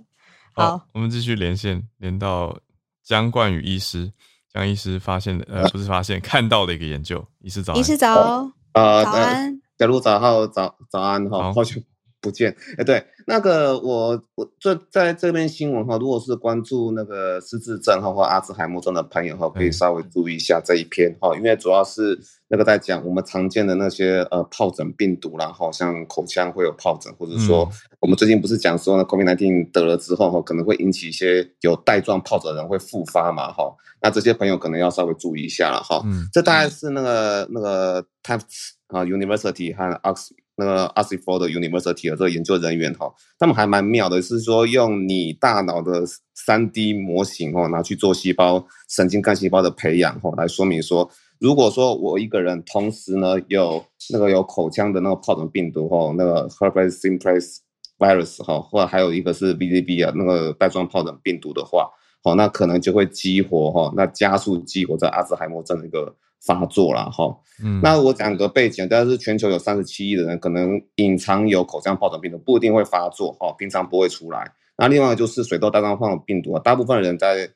[0.52, 2.60] 好，我们继续连线，连到
[3.04, 4.14] 江冠宇医师。
[4.54, 7.26] 江医师发现的，呃，不是发现， 看到的一个研究。
[7.42, 7.80] 医师早安。
[7.80, 9.60] 医师早，呃，早安。
[9.80, 11.82] 小鹿早好，早早安哈，好好久
[12.22, 12.56] 不见。
[12.78, 36.02] 哎，对，那个我我这在这边新闻哈，如果是关注那个失智症哈或阿兹海默症的朋友哈，可以嗯稍微注意一下这一篇哈，因为主要是那个在讲我们常见的那些呃疱疹病毒然后，像口腔会有疱疹，或者说嗯我们最近不是讲说呢，COVID-19 得了之后哈，可能会引起一些有带状疱疹的人会复发嘛哈，那这些朋友可能要稍微注意一下了哈。
[36.06, 46.04] 嗯这大概是那个那个 Tufts 啊 University 和 Ox 那个 Oxford University 的这个研究人员哈，他们还蛮妙的，是说用你大脑的
[46.36, 57.58] 三 D 模型哦，拿去做细胞神经干细胞的培养哦，来说明说，如果说我一个人同时呢有那个有口腔的那个疱疹病毒哦，那个 herpes simplex
[57.98, 61.90] virus 哈，或者还有一个是 VZV 啊那个带状疱疹病毒的话，
[62.24, 67.36] 好，那可能就会激活哈，那加速激活这阿兹海默症的一个发作了哈。
[67.64, 74.50] 嗯，那我讲个背景，但是全球有三十七亿的人可能隐藏有口腔疱疹病毒，不一定会发作哈，平常不会出来。
[74.78, 77.50] 那另外就是水痘带状疱疹病毒啊，大部分人在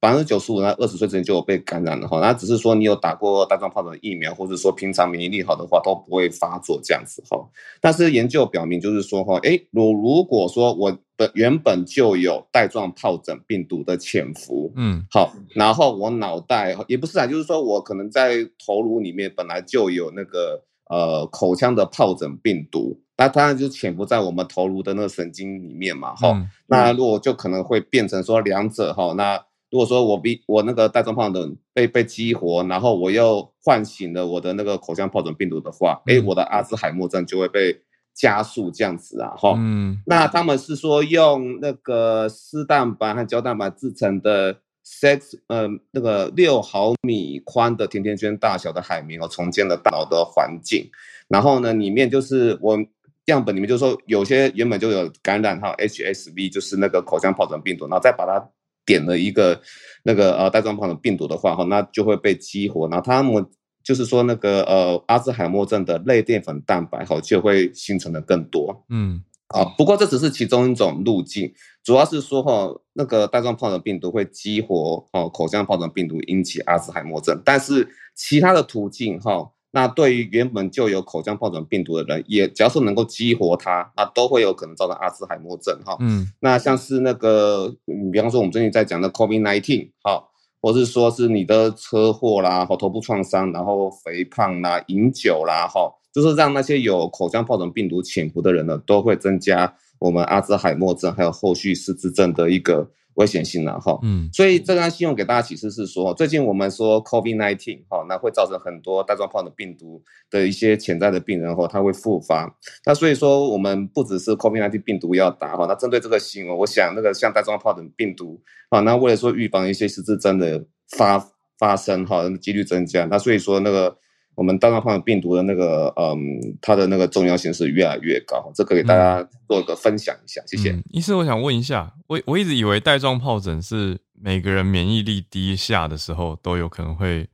[0.00, 7.36] 百分之九十五在二十岁之前就有被感染了哈，那只是说你有打过带状疱疹疫苗，或者说平常免疫力好的话都不会发作这样子哈。
[7.80, 15.04] 但是研究表明就是说哈，诶，如如果说我本原本就有带状疱疹病毒的潜伏，嗯。
[15.10, 26.48] 好，然后我脑袋也不是啊，就是说我可能在头颅里面本来就有那个呃口腔的疱疹病毒，那当然就潜伏在我们头颅的那个神经里面嘛，哈、嗯。
[26.68, 36.24] 那如果就可能会变成说两者哈，那如果说我比我那个带状疱疹被被激活，然后我又唤醒了我的那个口腔疱疹病毒的话，哎、嗯。
[36.26, 37.78] 我的阿兹海默症就会被
[38.14, 39.54] 加速这样子啊，哈。
[39.58, 40.00] 嗯。
[40.06, 44.54] 那他们是说用那个丝蛋白和胶蛋白制成的
[44.86, 50.88] sex 呃那个六毫米宽的甜甜圈大小的海绵哦，重建了大脑的环境，
[51.28, 52.78] 然后呢里面就是我
[53.26, 58.48] 样本里面就是说有些原本就有感染哈 HSV 就是那个口腔疱疹病毒，然后再把它
[58.88, 59.60] 点了一个
[60.02, 63.46] 那个呃带状疱疹病毒的话哈，那就会被激活，然后他们。
[63.84, 71.50] 就是说，那个呃，阿兹海默症的类淀粉蛋白哈就会形成的更多，嗯啊，不过这只是其中一种路径，
[71.82, 77.40] 主要是说哈，那个带状疱疹病毒会激活哦口腔疱疹病毒，引起阿兹海默症。
[77.42, 85.96] 但是其他的途径哈，那对于原本就有口腔疱疹病毒的人，也只要是能够激活它，那都会有可能造成阿兹海默症哈。
[86.00, 90.30] 嗯那像是那个，嗯比方说我们最近在讲的 COVID nineteen，好，
[90.62, 103.96] 或是说是你的车祸啦，或头部创伤，然后肥胖啦、饮酒啦，哈，就是让那些有口腔疱疹病毒潜伏的人呢，都会增加我们阿兹海默症还有后续失智症的一个危险性了哈。
[104.02, 112.52] 嗯所以这张信用给大家启示是说，最近我们说 COVID nineteen 哈，那会造成很多带状疱疹病毒的一些潜在的病人哈，他会复发。
[112.84, 118.40] 那所以说，我们不只是 COVID nineteen 病毒要打哈，那针对这个新闻，我想那个像带状疱疹病毒
[118.70, 120.64] 啊，那为了说预防一些失智症的
[120.96, 121.22] 发
[121.58, 123.96] 发生哈，几率增加，那所以说那个。
[124.38, 126.16] 我们带状疱疹病毒的那个，嗯，
[126.62, 130.70] 它的那个重要性是越来越高，这个给大家做个分享一下，谢谢。
[130.70, 137.28] 嗯医师，我想问一下，我我一直以为带状疱疹是每个人免疫力低下的时候都有可能会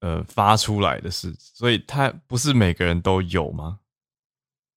[0.00, 3.78] 呃发出来的事，所以它不是每个人都有吗？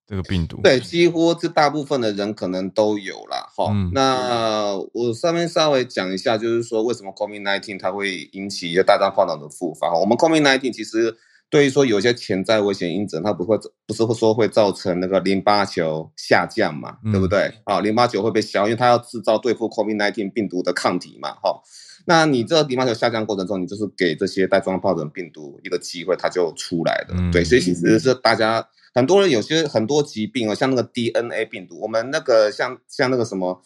[0.07, 0.61] 这个病毒？
[0.61, 3.45] 对，几乎这大部分的人可能都有啦。
[3.55, 9.93] 哈、嗯那我上面稍微讲一下，就是说为什么 COVID-19 它会引起一个大状疱疹的复发。
[9.97, 11.15] 我们 COVID-19 其实
[11.51, 17.53] 对于说有一些潜在危险因子，它不会不是会说会造成那个淋巴球下降嘛，嗯对不对？
[17.65, 21.61] 啊，淋巴球会被消，因为它要制造对付 COVID-19 病毒的抗体嘛，哈、
[22.05, 27.15] 那你这个淋巴球下降过程中，你就是给这些带状疱疹病毒一个机会，它就出来了。
[27.19, 33.61] 嗯对，所以其实是大家很多人有些很多疾病哦，像那个 DNA 病毒，我们那个像像那个什么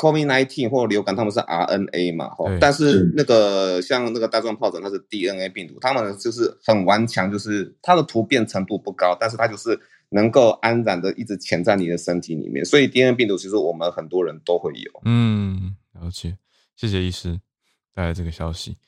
[0.00, 9.78] COVID-19 或流感，他们是 RNA 嘛，吼，但是那个像那个带状疱疹，它是 DNA 病毒，他们就是很顽强，就是它的突变程度不高，但是它就是
[10.08, 15.02] 能够安然的一直潜在你的身体里面，所以 DNA 病毒其实我们很多人都会有。
[15.04, 16.34] 嗯，了解，
[16.76, 17.38] 谢谢医师
[17.94, 18.78] 带来这个消息，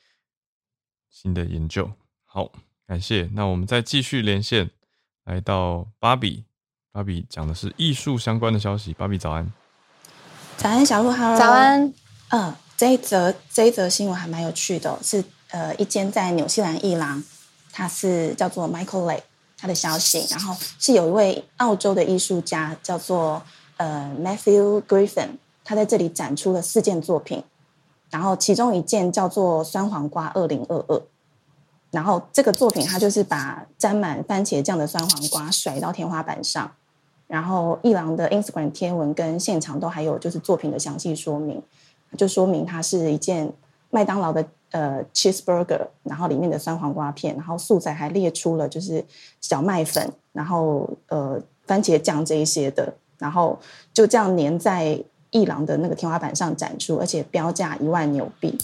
[1.11, 1.91] 新的研究，
[2.25, 2.51] 好，
[2.87, 3.29] 感谢。
[3.33, 4.71] 那我们再继续连线，
[5.25, 6.43] 来到芭比，
[6.91, 8.93] 芭比讲的是艺术相关的消息。
[8.93, 9.53] 芭比早安，
[10.57, 11.51] 早安，小鹿，Hello，早。
[11.51, 11.93] 安，
[12.29, 17.23] 嗯，这一则这一则新闻还蛮有趣的哦、是呃一间在纽西兰艺廊，
[17.71, 19.21] 它是叫做 Michael Lay，
[19.57, 23.41] 他的消息，然后是有一位澳洲的艺术家叫做
[23.77, 27.43] 呃 Matthew Griffin，他在这里展出了四件作品，
[28.09, 31.01] 然后其中一件叫做酸黄瓜二零二二。
[31.91, 36.71] 然后这个作品，它就是把沾满番茄酱的酸黄瓜甩到天花板上，
[37.27, 41.61] 然后一郎的 Instagram 贴文跟现场都还有就是作品的详细说明，
[42.17, 43.51] 就说明它是一件
[43.89, 49.03] 麦当劳的呃 cheeseburger，然后里面的酸黄瓜片，然后素材还列出了就是
[49.41, 53.57] 小麦粉，然后呃番茄酱这一些的，然后
[53.93, 55.01] 就这样粘在
[55.31, 58.55] 一郎的那个天花板上展出，而且标价一万纽币，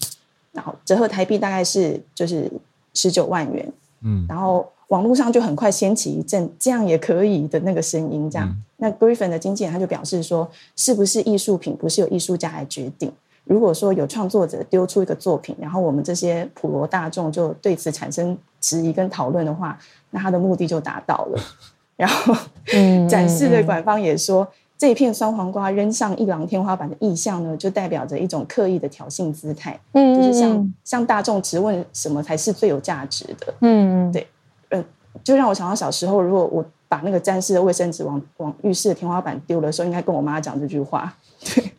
[0.52, 2.52] 然后折合台币大概是就是
[2.94, 3.72] 十九万元。
[4.02, 8.48] 嗯然后网络上就很快掀起一阵这样也可以的那个声音，这样。
[8.48, 13.12] 嗯那 Griffin 的经纪人他就表示说，是不是艺术品不是由艺术家来决定？
[13.44, 19.78] 如果说有创作者丢出一个作品，然后我们这些普罗大众就对此产生质疑跟讨论的话，
[20.12, 21.42] 那他的目的就达到了。
[21.98, 22.34] 然后
[22.74, 33.54] 嗯展示的馆方也说，这一片酸黄瓜扔上一廊天花板的意象呢，就代表着一种刻意的挑衅姿态，嗯就是向向大众质问什么才是最有价值的。
[33.60, 34.26] 嗯对
[34.70, 34.84] 呃，
[35.24, 41.14] 就让我想到小时候，如果我把那个沾湿的卫生纸往往浴室的天花板丢的时候，应该跟我妈讲这句话。
[41.44, 41.72] 对，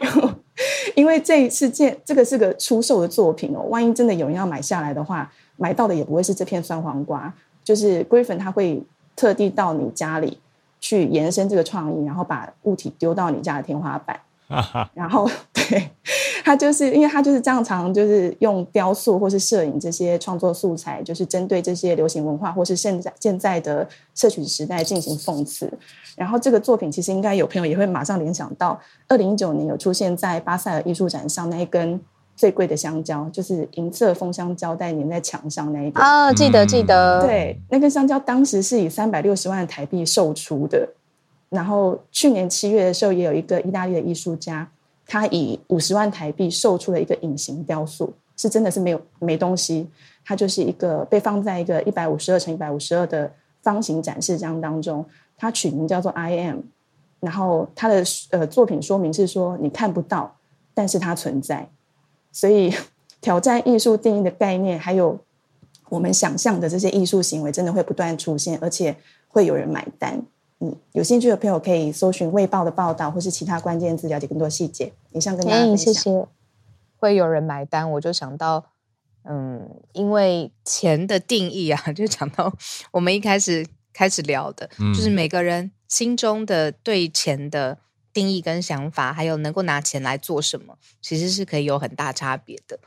[0.00, 0.30] 然后
[0.94, 8.82] 因为这一次件这个是个出售的作品哦，万一真的有人要买下来的话，买到的也不会是这片酸黄瓜，就是 Griffin 他会
[9.14, 10.38] 特地到你家里
[10.80, 14.18] 去延伸这个创意，然后把物体丢到你家的天花板。
[14.94, 15.90] 然后 对
[16.44, 25.70] 他就是因为他就是这样，常常就是用雕塑或是摄影这些创作素材，就是针对这些流行文化或是现在现在的社群时代进行讽刺。
[26.16, 28.78] 然后这个作品其实应该有朋友也会马上联想到，
[29.08, 32.00] 二零一九年有出现在巴塞尔艺术展上那一根
[32.36, 36.00] 最贵的香蕉，就是银色封箱胶带粘在墙上那一个。
[36.00, 40.88] 啊，记得记得，对，那根香蕉当时是以三百六十万台币售出的。
[41.48, 44.68] 然后去年七月的时候，也有一个意大利的艺术家，
[45.12, 49.90] 他以五十万台币售出了一个隐形雕塑，是真的是没有没东西，
[50.24, 53.28] 它就是一个被放在一个一百五十二乘一百五十二的
[53.60, 55.04] 方形展示箱当中，
[55.36, 56.58] 它取名叫做 I am，
[57.18, 60.36] 然后它的呃作品说明是说你看不到，
[60.74, 61.68] 但是它存在，
[62.30, 62.72] 所以
[63.20, 65.18] 挑战艺术定义的概念，还有
[65.88, 68.96] 我们想象的这些艺术行为，真的会不断出现，而且
[69.26, 70.22] 会有人买单。
[70.60, 74.92] 嗯，有兴趣的朋友可以搜寻《卫报》的报道，或是其他关键字，了解更多细节。
[75.12, 75.92] 以上跟大家分享。
[75.92, 76.26] 谢谢。
[76.98, 78.66] 会有人买单，我就想到，
[79.24, 82.52] 嗯，因为钱的定义啊，就讲到
[82.90, 87.78] 我们一开始开始聊的，就是每个人心中的对钱的
[88.12, 92.78] 定义跟想法，还有能够拿钱来做什么，其实是可以有很大差别的。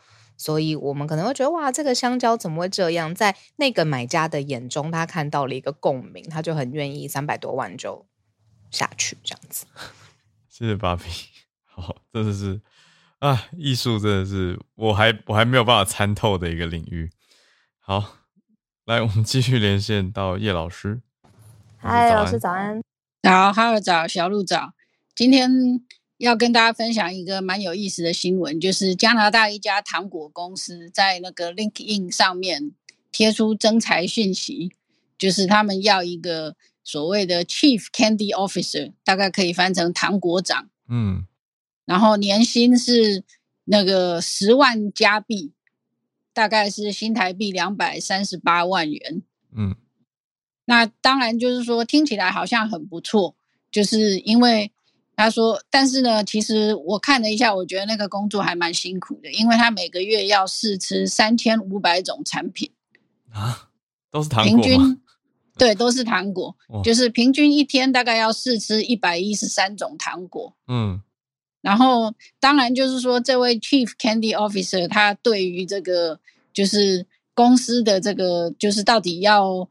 [0.43, 3.15] 所以我们可能会觉得哇，这个香蕉怎么会这样？
[3.15, 8.05] 在那个买家的眼中，他看到了一个共鸣，他就很愿意三百多万就
[8.69, 9.65] 下去这样子。
[10.51, 11.03] 谢谢芭比，
[11.63, 12.59] 好，真的是
[13.19, 17.09] 啊，艺术真的是我还我还没有办法参透的一个领域。
[17.79, 18.17] 好，
[18.83, 21.01] 来我们继续连线到叶老师。
[21.77, 22.83] 嗨，老师早安。
[23.21, 24.73] 早，哈喽，早，小鹿早。
[25.15, 25.49] 今天。
[26.23, 32.71] 要跟大家分享一个蛮有意思的新闻，就是加拿大一家糖果公司在那个 LinkedIn 上面
[33.11, 34.71] 贴出征才讯息，
[35.17, 40.69] 就是他们要一个所谓的 Chief Candy Officer，大概可以翻成糖果长。
[40.87, 41.27] 嗯，
[41.83, 43.25] 然后年薪是
[43.65, 45.51] 那个十万加币，
[46.31, 49.21] 大概是新台币两百三十八万元。
[49.53, 49.75] 嗯，
[50.63, 53.35] 那当然就是说听起来好像很不错，
[53.69, 54.71] 就是因为。
[55.15, 62.71] 他说：“但是呢，其实我看了一下，我觉得那个工作还蛮辛苦的，因为他每个月要试吃三千五百种产品
[63.31, 63.69] 啊，
[64.09, 65.01] 都是糖果，平 均
[65.55, 70.55] 对，都是糖果，就是平均一天大概要试吃一百一十三种糖果。
[70.67, 70.99] 嗯，
[71.61, 76.19] 然后当然就是说，这位 Chief Candy Officer 他对于这个
[76.51, 77.05] 就是
[77.35, 79.69] 公司的这个就是到底要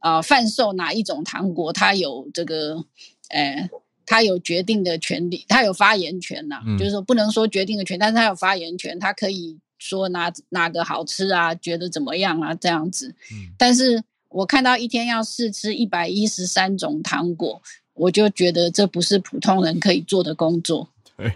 [0.00, 2.84] 啊贩售哪一种糖果，他有这个
[3.30, 3.70] 呃。”
[4.04, 13.14] 他有决定的权利，他有发言权呐，就是说不能说决定的权，但是他有发言权，他可以说哪哪个好吃啊，觉得怎么样啊这样子。
[13.56, 17.62] 但是我看到一天要试吃一百一十三种糖果，
[17.94, 20.88] 我就觉得这不是普通人可以做的工作。
[21.16, 21.32] 对，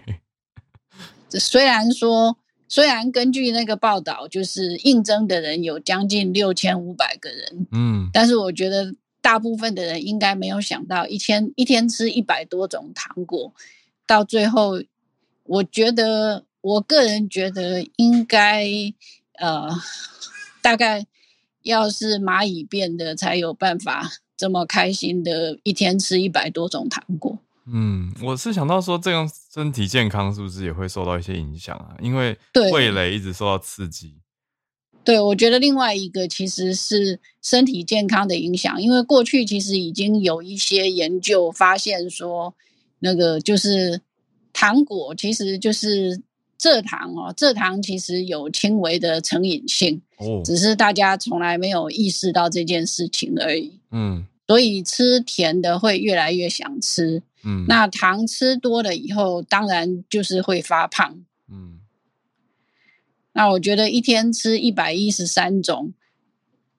[1.28, 2.36] 这虽然说，
[2.68, 8.94] 虽然根据那个报道，就是应征的人有将近六千五百个人，嗯，但是我觉得。
[9.27, 13.53] 大部分的人应该没有想到，一天一天吃一百多种糖果，
[14.07, 14.81] 到最后，
[15.43, 18.64] 我觉得我个人觉得应该，
[19.41, 19.68] 呃，
[20.62, 21.05] 大概
[21.62, 27.37] 要是蚂蚁变的才有办法这么开心的一天吃一百多种糖果。
[27.66, 31.97] 嗯，我是想到说，这样身体健康是不是也会受到一些影响啊？
[32.01, 32.39] 因为
[32.72, 34.20] 味蕾一直受到刺激。
[35.07, 42.52] 对，我觉得另外一个其实是身体健康的影响，因为过去其实已经有一些研究发现说，
[42.98, 44.00] 那个就是
[44.52, 46.20] 糖果其实就是
[46.59, 53.78] 蔗糖哦，蔗糖其实有轻微的成瘾性，哦，只是大家从来没有意识到这件事情而已。
[53.92, 61.16] 嗯，所以吃甜的会越来越想吃，嗯，那糖吃多了以后，当然就是会发胖，
[61.48, 61.76] 嗯。
[63.37, 65.93] 那我觉得一天吃一百一十三种，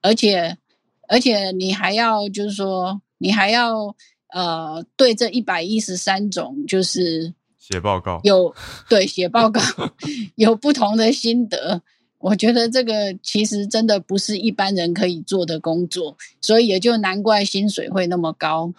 [0.02, 0.58] 而且
[1.06, 3.94] 而且你还要就是说，你还要
[4.32, 8.52] 呃对这一百一十三种就是写报告，有
[8.88, 9.60] 对写报告
[10.34, 11.80] 有不同的心得。
[12.18, 18.74] 我觉得这个其实真的不是一般人可以做的工作，所以也就难怪薪水会那么高。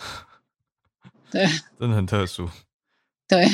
[1.31, 1.47] 对，
[1.79, 2.49] 真的很特殊。
[3.25, 3.47] 对。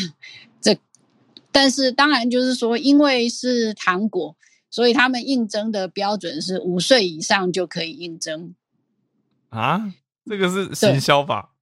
[1.56, 4.36] 但是当然就是说，因为是糖果，
[4.70, 8.54] 所以他们应征的标准是五岁以上就可以应征。
[9.48, 9.94] 啊，
[10.26, 11.54] 这个是行销法？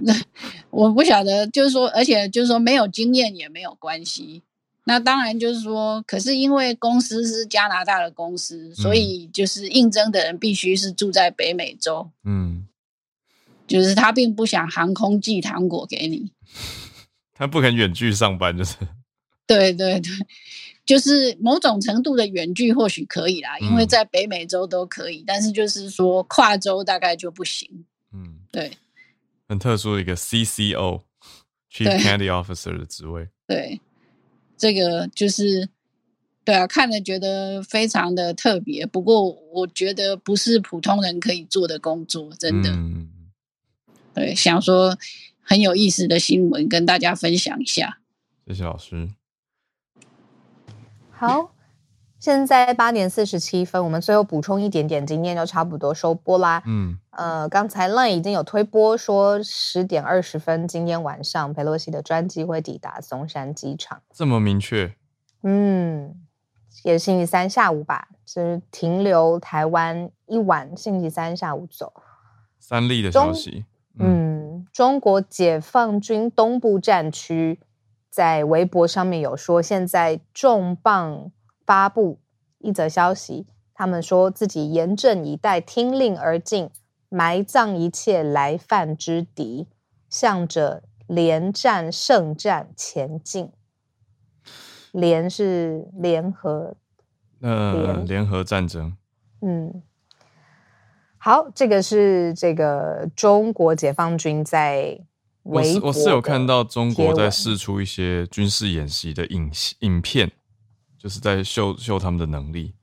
[0.00, 0.12] 那
[0.68, 4.42] 我不晓得，就是说，而且就是说，没有经验也没有关系。
[4.84, 12.10] 那当然就是说，可是因为公司是加拿大的公司，所以就是应征的人必须是住在北美洲。
[12.22, 12.68] 嗯，
[13.66, 16.30] 就是他并不想航空寄糖果给你，
[17.32, 18.76] 他不肯远距上班，就是。
[19.46, 20.10] 对对对，
[20.84, 27.84] 就是某种程度的远距或许可以啦，因为在北美洲都可以，但是就是说跨州大概就不行。
[28.12, 28.72] 嗯，对，
[29.48, 31.02] 很特殊的一个 CCO，Chief
[32.02, 33.28] Candy Officer 的职位。
[33.46, 33.80] 对，
[34.56, 35.68] 这个就是
[36.44, 38.86] 对啊，看了觉得非常的特别。
[38.86, 42.70] 不过我觉得不是普通人可以做的工作，真的。
[42.70, 43.08] 嗯，
[44.14, 44.96] 对，想说
[45.40, 48.00] 很有意思的新闻跟大家分享一下。
[48.46, 49.10] 谢谢老师。
[51.18, 51.50] 好，
[52.18, 56.62] 现在八点四十七分，我们最后补充一点点，今天就差不多收播啦。
[56.66, 64.02] 嗯，呃，刚才 Line 已经有推播说十点二十分，今天晚上佩洛西的专机会抵达松山机场。
[64.12, 64.94] 这么明确，
[65.42, 66.14] 嗯，
[66.82, 71.94] 也是星期三下午吧，就是停留台湾一晚，星期三下午走。
[72.60, 73.64] 三立的消息。
[73.98, 77.58] 嗯，嗯，中国解放军东部战区
[78.16, 81.30] 在微博上面有说，现在重磅
[81.66, 82.18] 发布
[82.56, 86.70] 一则消息，他们说自己严阵以待，听令而进，
[87.10, 89.68] 埋葬一切来犯之敌，
[90.08, 93.52] 向着连战胜战前进。
[94.92, 96.74] 联是联合，
[97.42, 98.96] 呃，联联合战争。
[99.42, 99.82] 嗯，
[101.18, 105.00] 好，这个是这个中国解放军在
[105.46, 110.30] 我是我是有看到中国在试出一些军事演习的影影片，
[110.98, 112.74] 就是在秀秀他们的能力，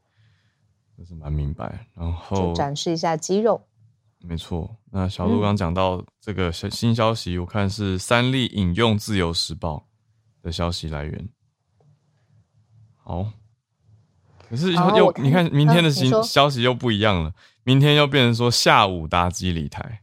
[0.98, 1.88] 这是蛮明白。
[1.94, 3.68] 然后展示一下肌肉。
[4.20, 9.90] 没错，那小鹿刚讲到这个新新消息，我看是三立引用《自由时报》
[10.46, 11.30] 的消息来源。
[12.96, 13.34] 好，
[14.50, 17.34] 可是又你看明天的新消息又不一样了，
[17.66, 20.03] 明天又变成说下午搭机离台。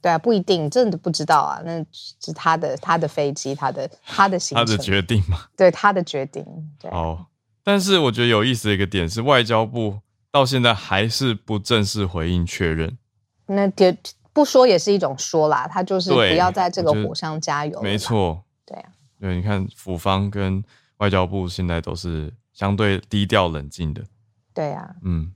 [0.00, 5.38] 对啊，不一定，真的不知道啊，那是他的他的飞机，他的他的行程，他的决定嘛。
[5.56, 6.44] 对他的决定。
[6.78, 7.26] 对啊，哦，
[7.62, 12.96] 但是我觉得有意思的一个点是，外交部到现在还是不正式回应确认。
[13.46, 13.94] 那就
[14.32, 17.82] 不说也是一种说啦，他就是不要在这个火上加油。
[17.82, 20.62] 没，错，对啊，对，你看府方跟
[20.98, 24.04] 外交部现在都是相对低调冷静的。
[24.54, 25.32] 对啊，嗯，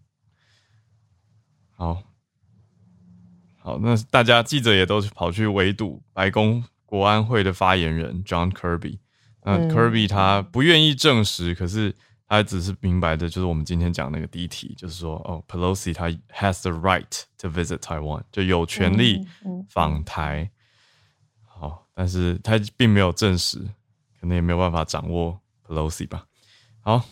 [1.75, 2.03] 好，
[3.63, 8.99] 好，那大家记者也都跑去围堵白宫国安会的发言人 John Kirby。
[9.45, 11.95] 那嗯 Kirby 他不愿意证实，可是
[12.27, 20.51] 他只是明白的，就是我们今天讲那个第一题，就是说，哦，Pelosi 他 has the right to visit Taiwan，就有权利嗯嗯访台。
[21.45, 23.59] 好，但是他并没有证实，
[24.21, 26.25] 可能也没有办法掌握 Pelosi 吧。
[26.81, 27.05] 好，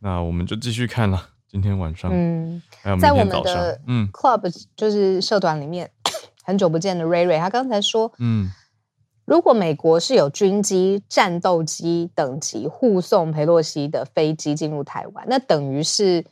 [0.00, 1.30] 那我们就继续看了。
[1.46, 5.88] 今天晚上，嗯，还有明在我们天早上的，嗯 club 就是社团里面
[6.44, 8.50] 很久不见的瑞瑞，他刚才说，嗯，
[9.24, 16.24] 如果美国是有军机、战斗机等级护送佩洛西的飞机进入台湾，那等于是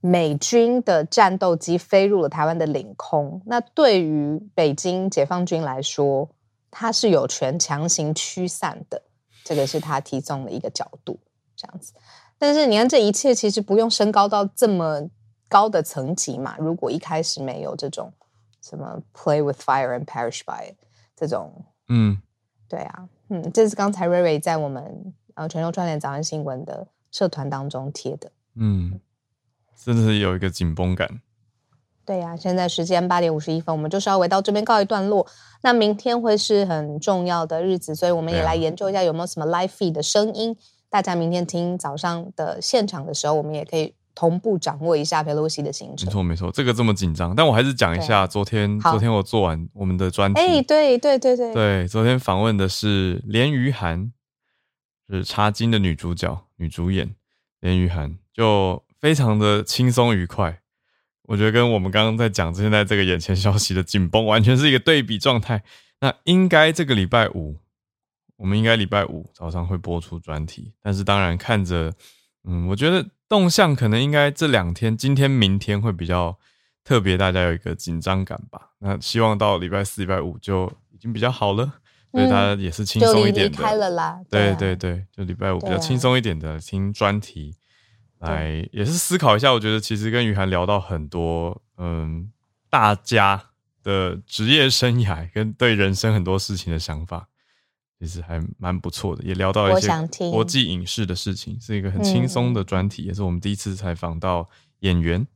[0.00, 3.42] 美军的战斗机飞入了台湾的领空。
[3.46, 6.28] 那对于北京解放军来说，
[6.70, 9.02] 他是有权强行驱散的，
[9.42, 11.18] 这个是他提供的一个角度，
[11.56, 11.94] 这样子。
[12.38, 15.08] 但是你看，这一切其实不用升高到这么
[15.48, 16.54] 高的层级嘛。
[16.58, 18.12] 如果一开始没有这种
[18.68, 20.76] 什么 “play with fire and perish by” it
[21.16, 22.20] 这种嗯，
[22.68, 28.30] 对啊，嗯，这是刚才瑞瑞在我们呃全球串联早安新闻的社团当中贴的。
[28.54, 29.00] 嗯，
[29.74, 31.20] 真的是有一个紧绷感。
[32.04, 35.26] 对呀、现在时间八点五十一分，我们就稍微到这边告一段落。
[35.62, 40.56] 那明天会是很重要的日子，所以我们也来研究一下有没有什么 live feed 的声音。
[40.88, 46.12] 大家明天听早上的现场的时候，我们也可以同步掌握一下佩洛西的行程没。
[46.12, 54.12] 错没错，这个这么紧张，但我还是讲一下，昨天昨天我做完我们的专题，哎，对对对对，对，昨天访问的是连于涵，
[55.08, 57.14] 是《茶金》的女主角、女主演
[57.60, 60.62] 连于涵，就非常的轻松愉快。
[61.28, 65.62] 我觉得跟我们刚刚在讲现在这个眼前消息的紧绷，完全是一个对比状态。
[66.00, 67.56] 那应该这个礼拜五，
[68.36, 71.94] 我们应该礼拜五早上会播出专题，但是当然看着，
[72.48, 76.38] 嗯，我觉得动向可能应该这两天，今天、明天会比较
[76.82, 78.70] 特别，大家有一个紧张感吧。
[78.78, 81.70] 那希望到礼拜四、礼拜五就已经比较好了，
[82.10, 83.58] 所以大家也是轻松一点的。
[83.58, 84.18] 离开了啦。
[84.30, 87.54] 对啊对对，就礼拜五比较轻松一点的听专题，
[88.20, 89.52] 来也是思考一下。
[89.52, 92.32] 我觉得其实跟雨涵聊到很多，嗯，
[92.70, 93.50] 大家
[93.82, 97.28] 的职业生涯跟对人生很多事情的想法，
[97.98, 99.24] 其实还蛮不错的。
[99.24, 99.88] 也聊到我一些
[100.30, 104.48] 国际影视的事情，是一个很轻松的专题，也是我们第一次采访到
[104.80, 105.26] 演员。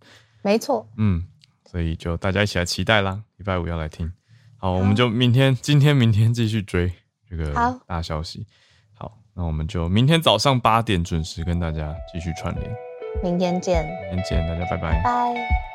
[0.43, 0.87] 没错。
[0.97, 1.25] 嗯，
[1.71, 4.13] 所以就大家一起来期待啦，礼拜五要来听。
[4.57, 6.93] 好，我们就明天、今天、明天继续追
[7.29, 8.47] 这个好大消息。
[8.95, 12.73] 好，那我们就明天早上八点准时跟大家继续串联。
[13.23, 15.03] 明天见，明天见，大家拜拜。
[15.03, 15.72] 拜。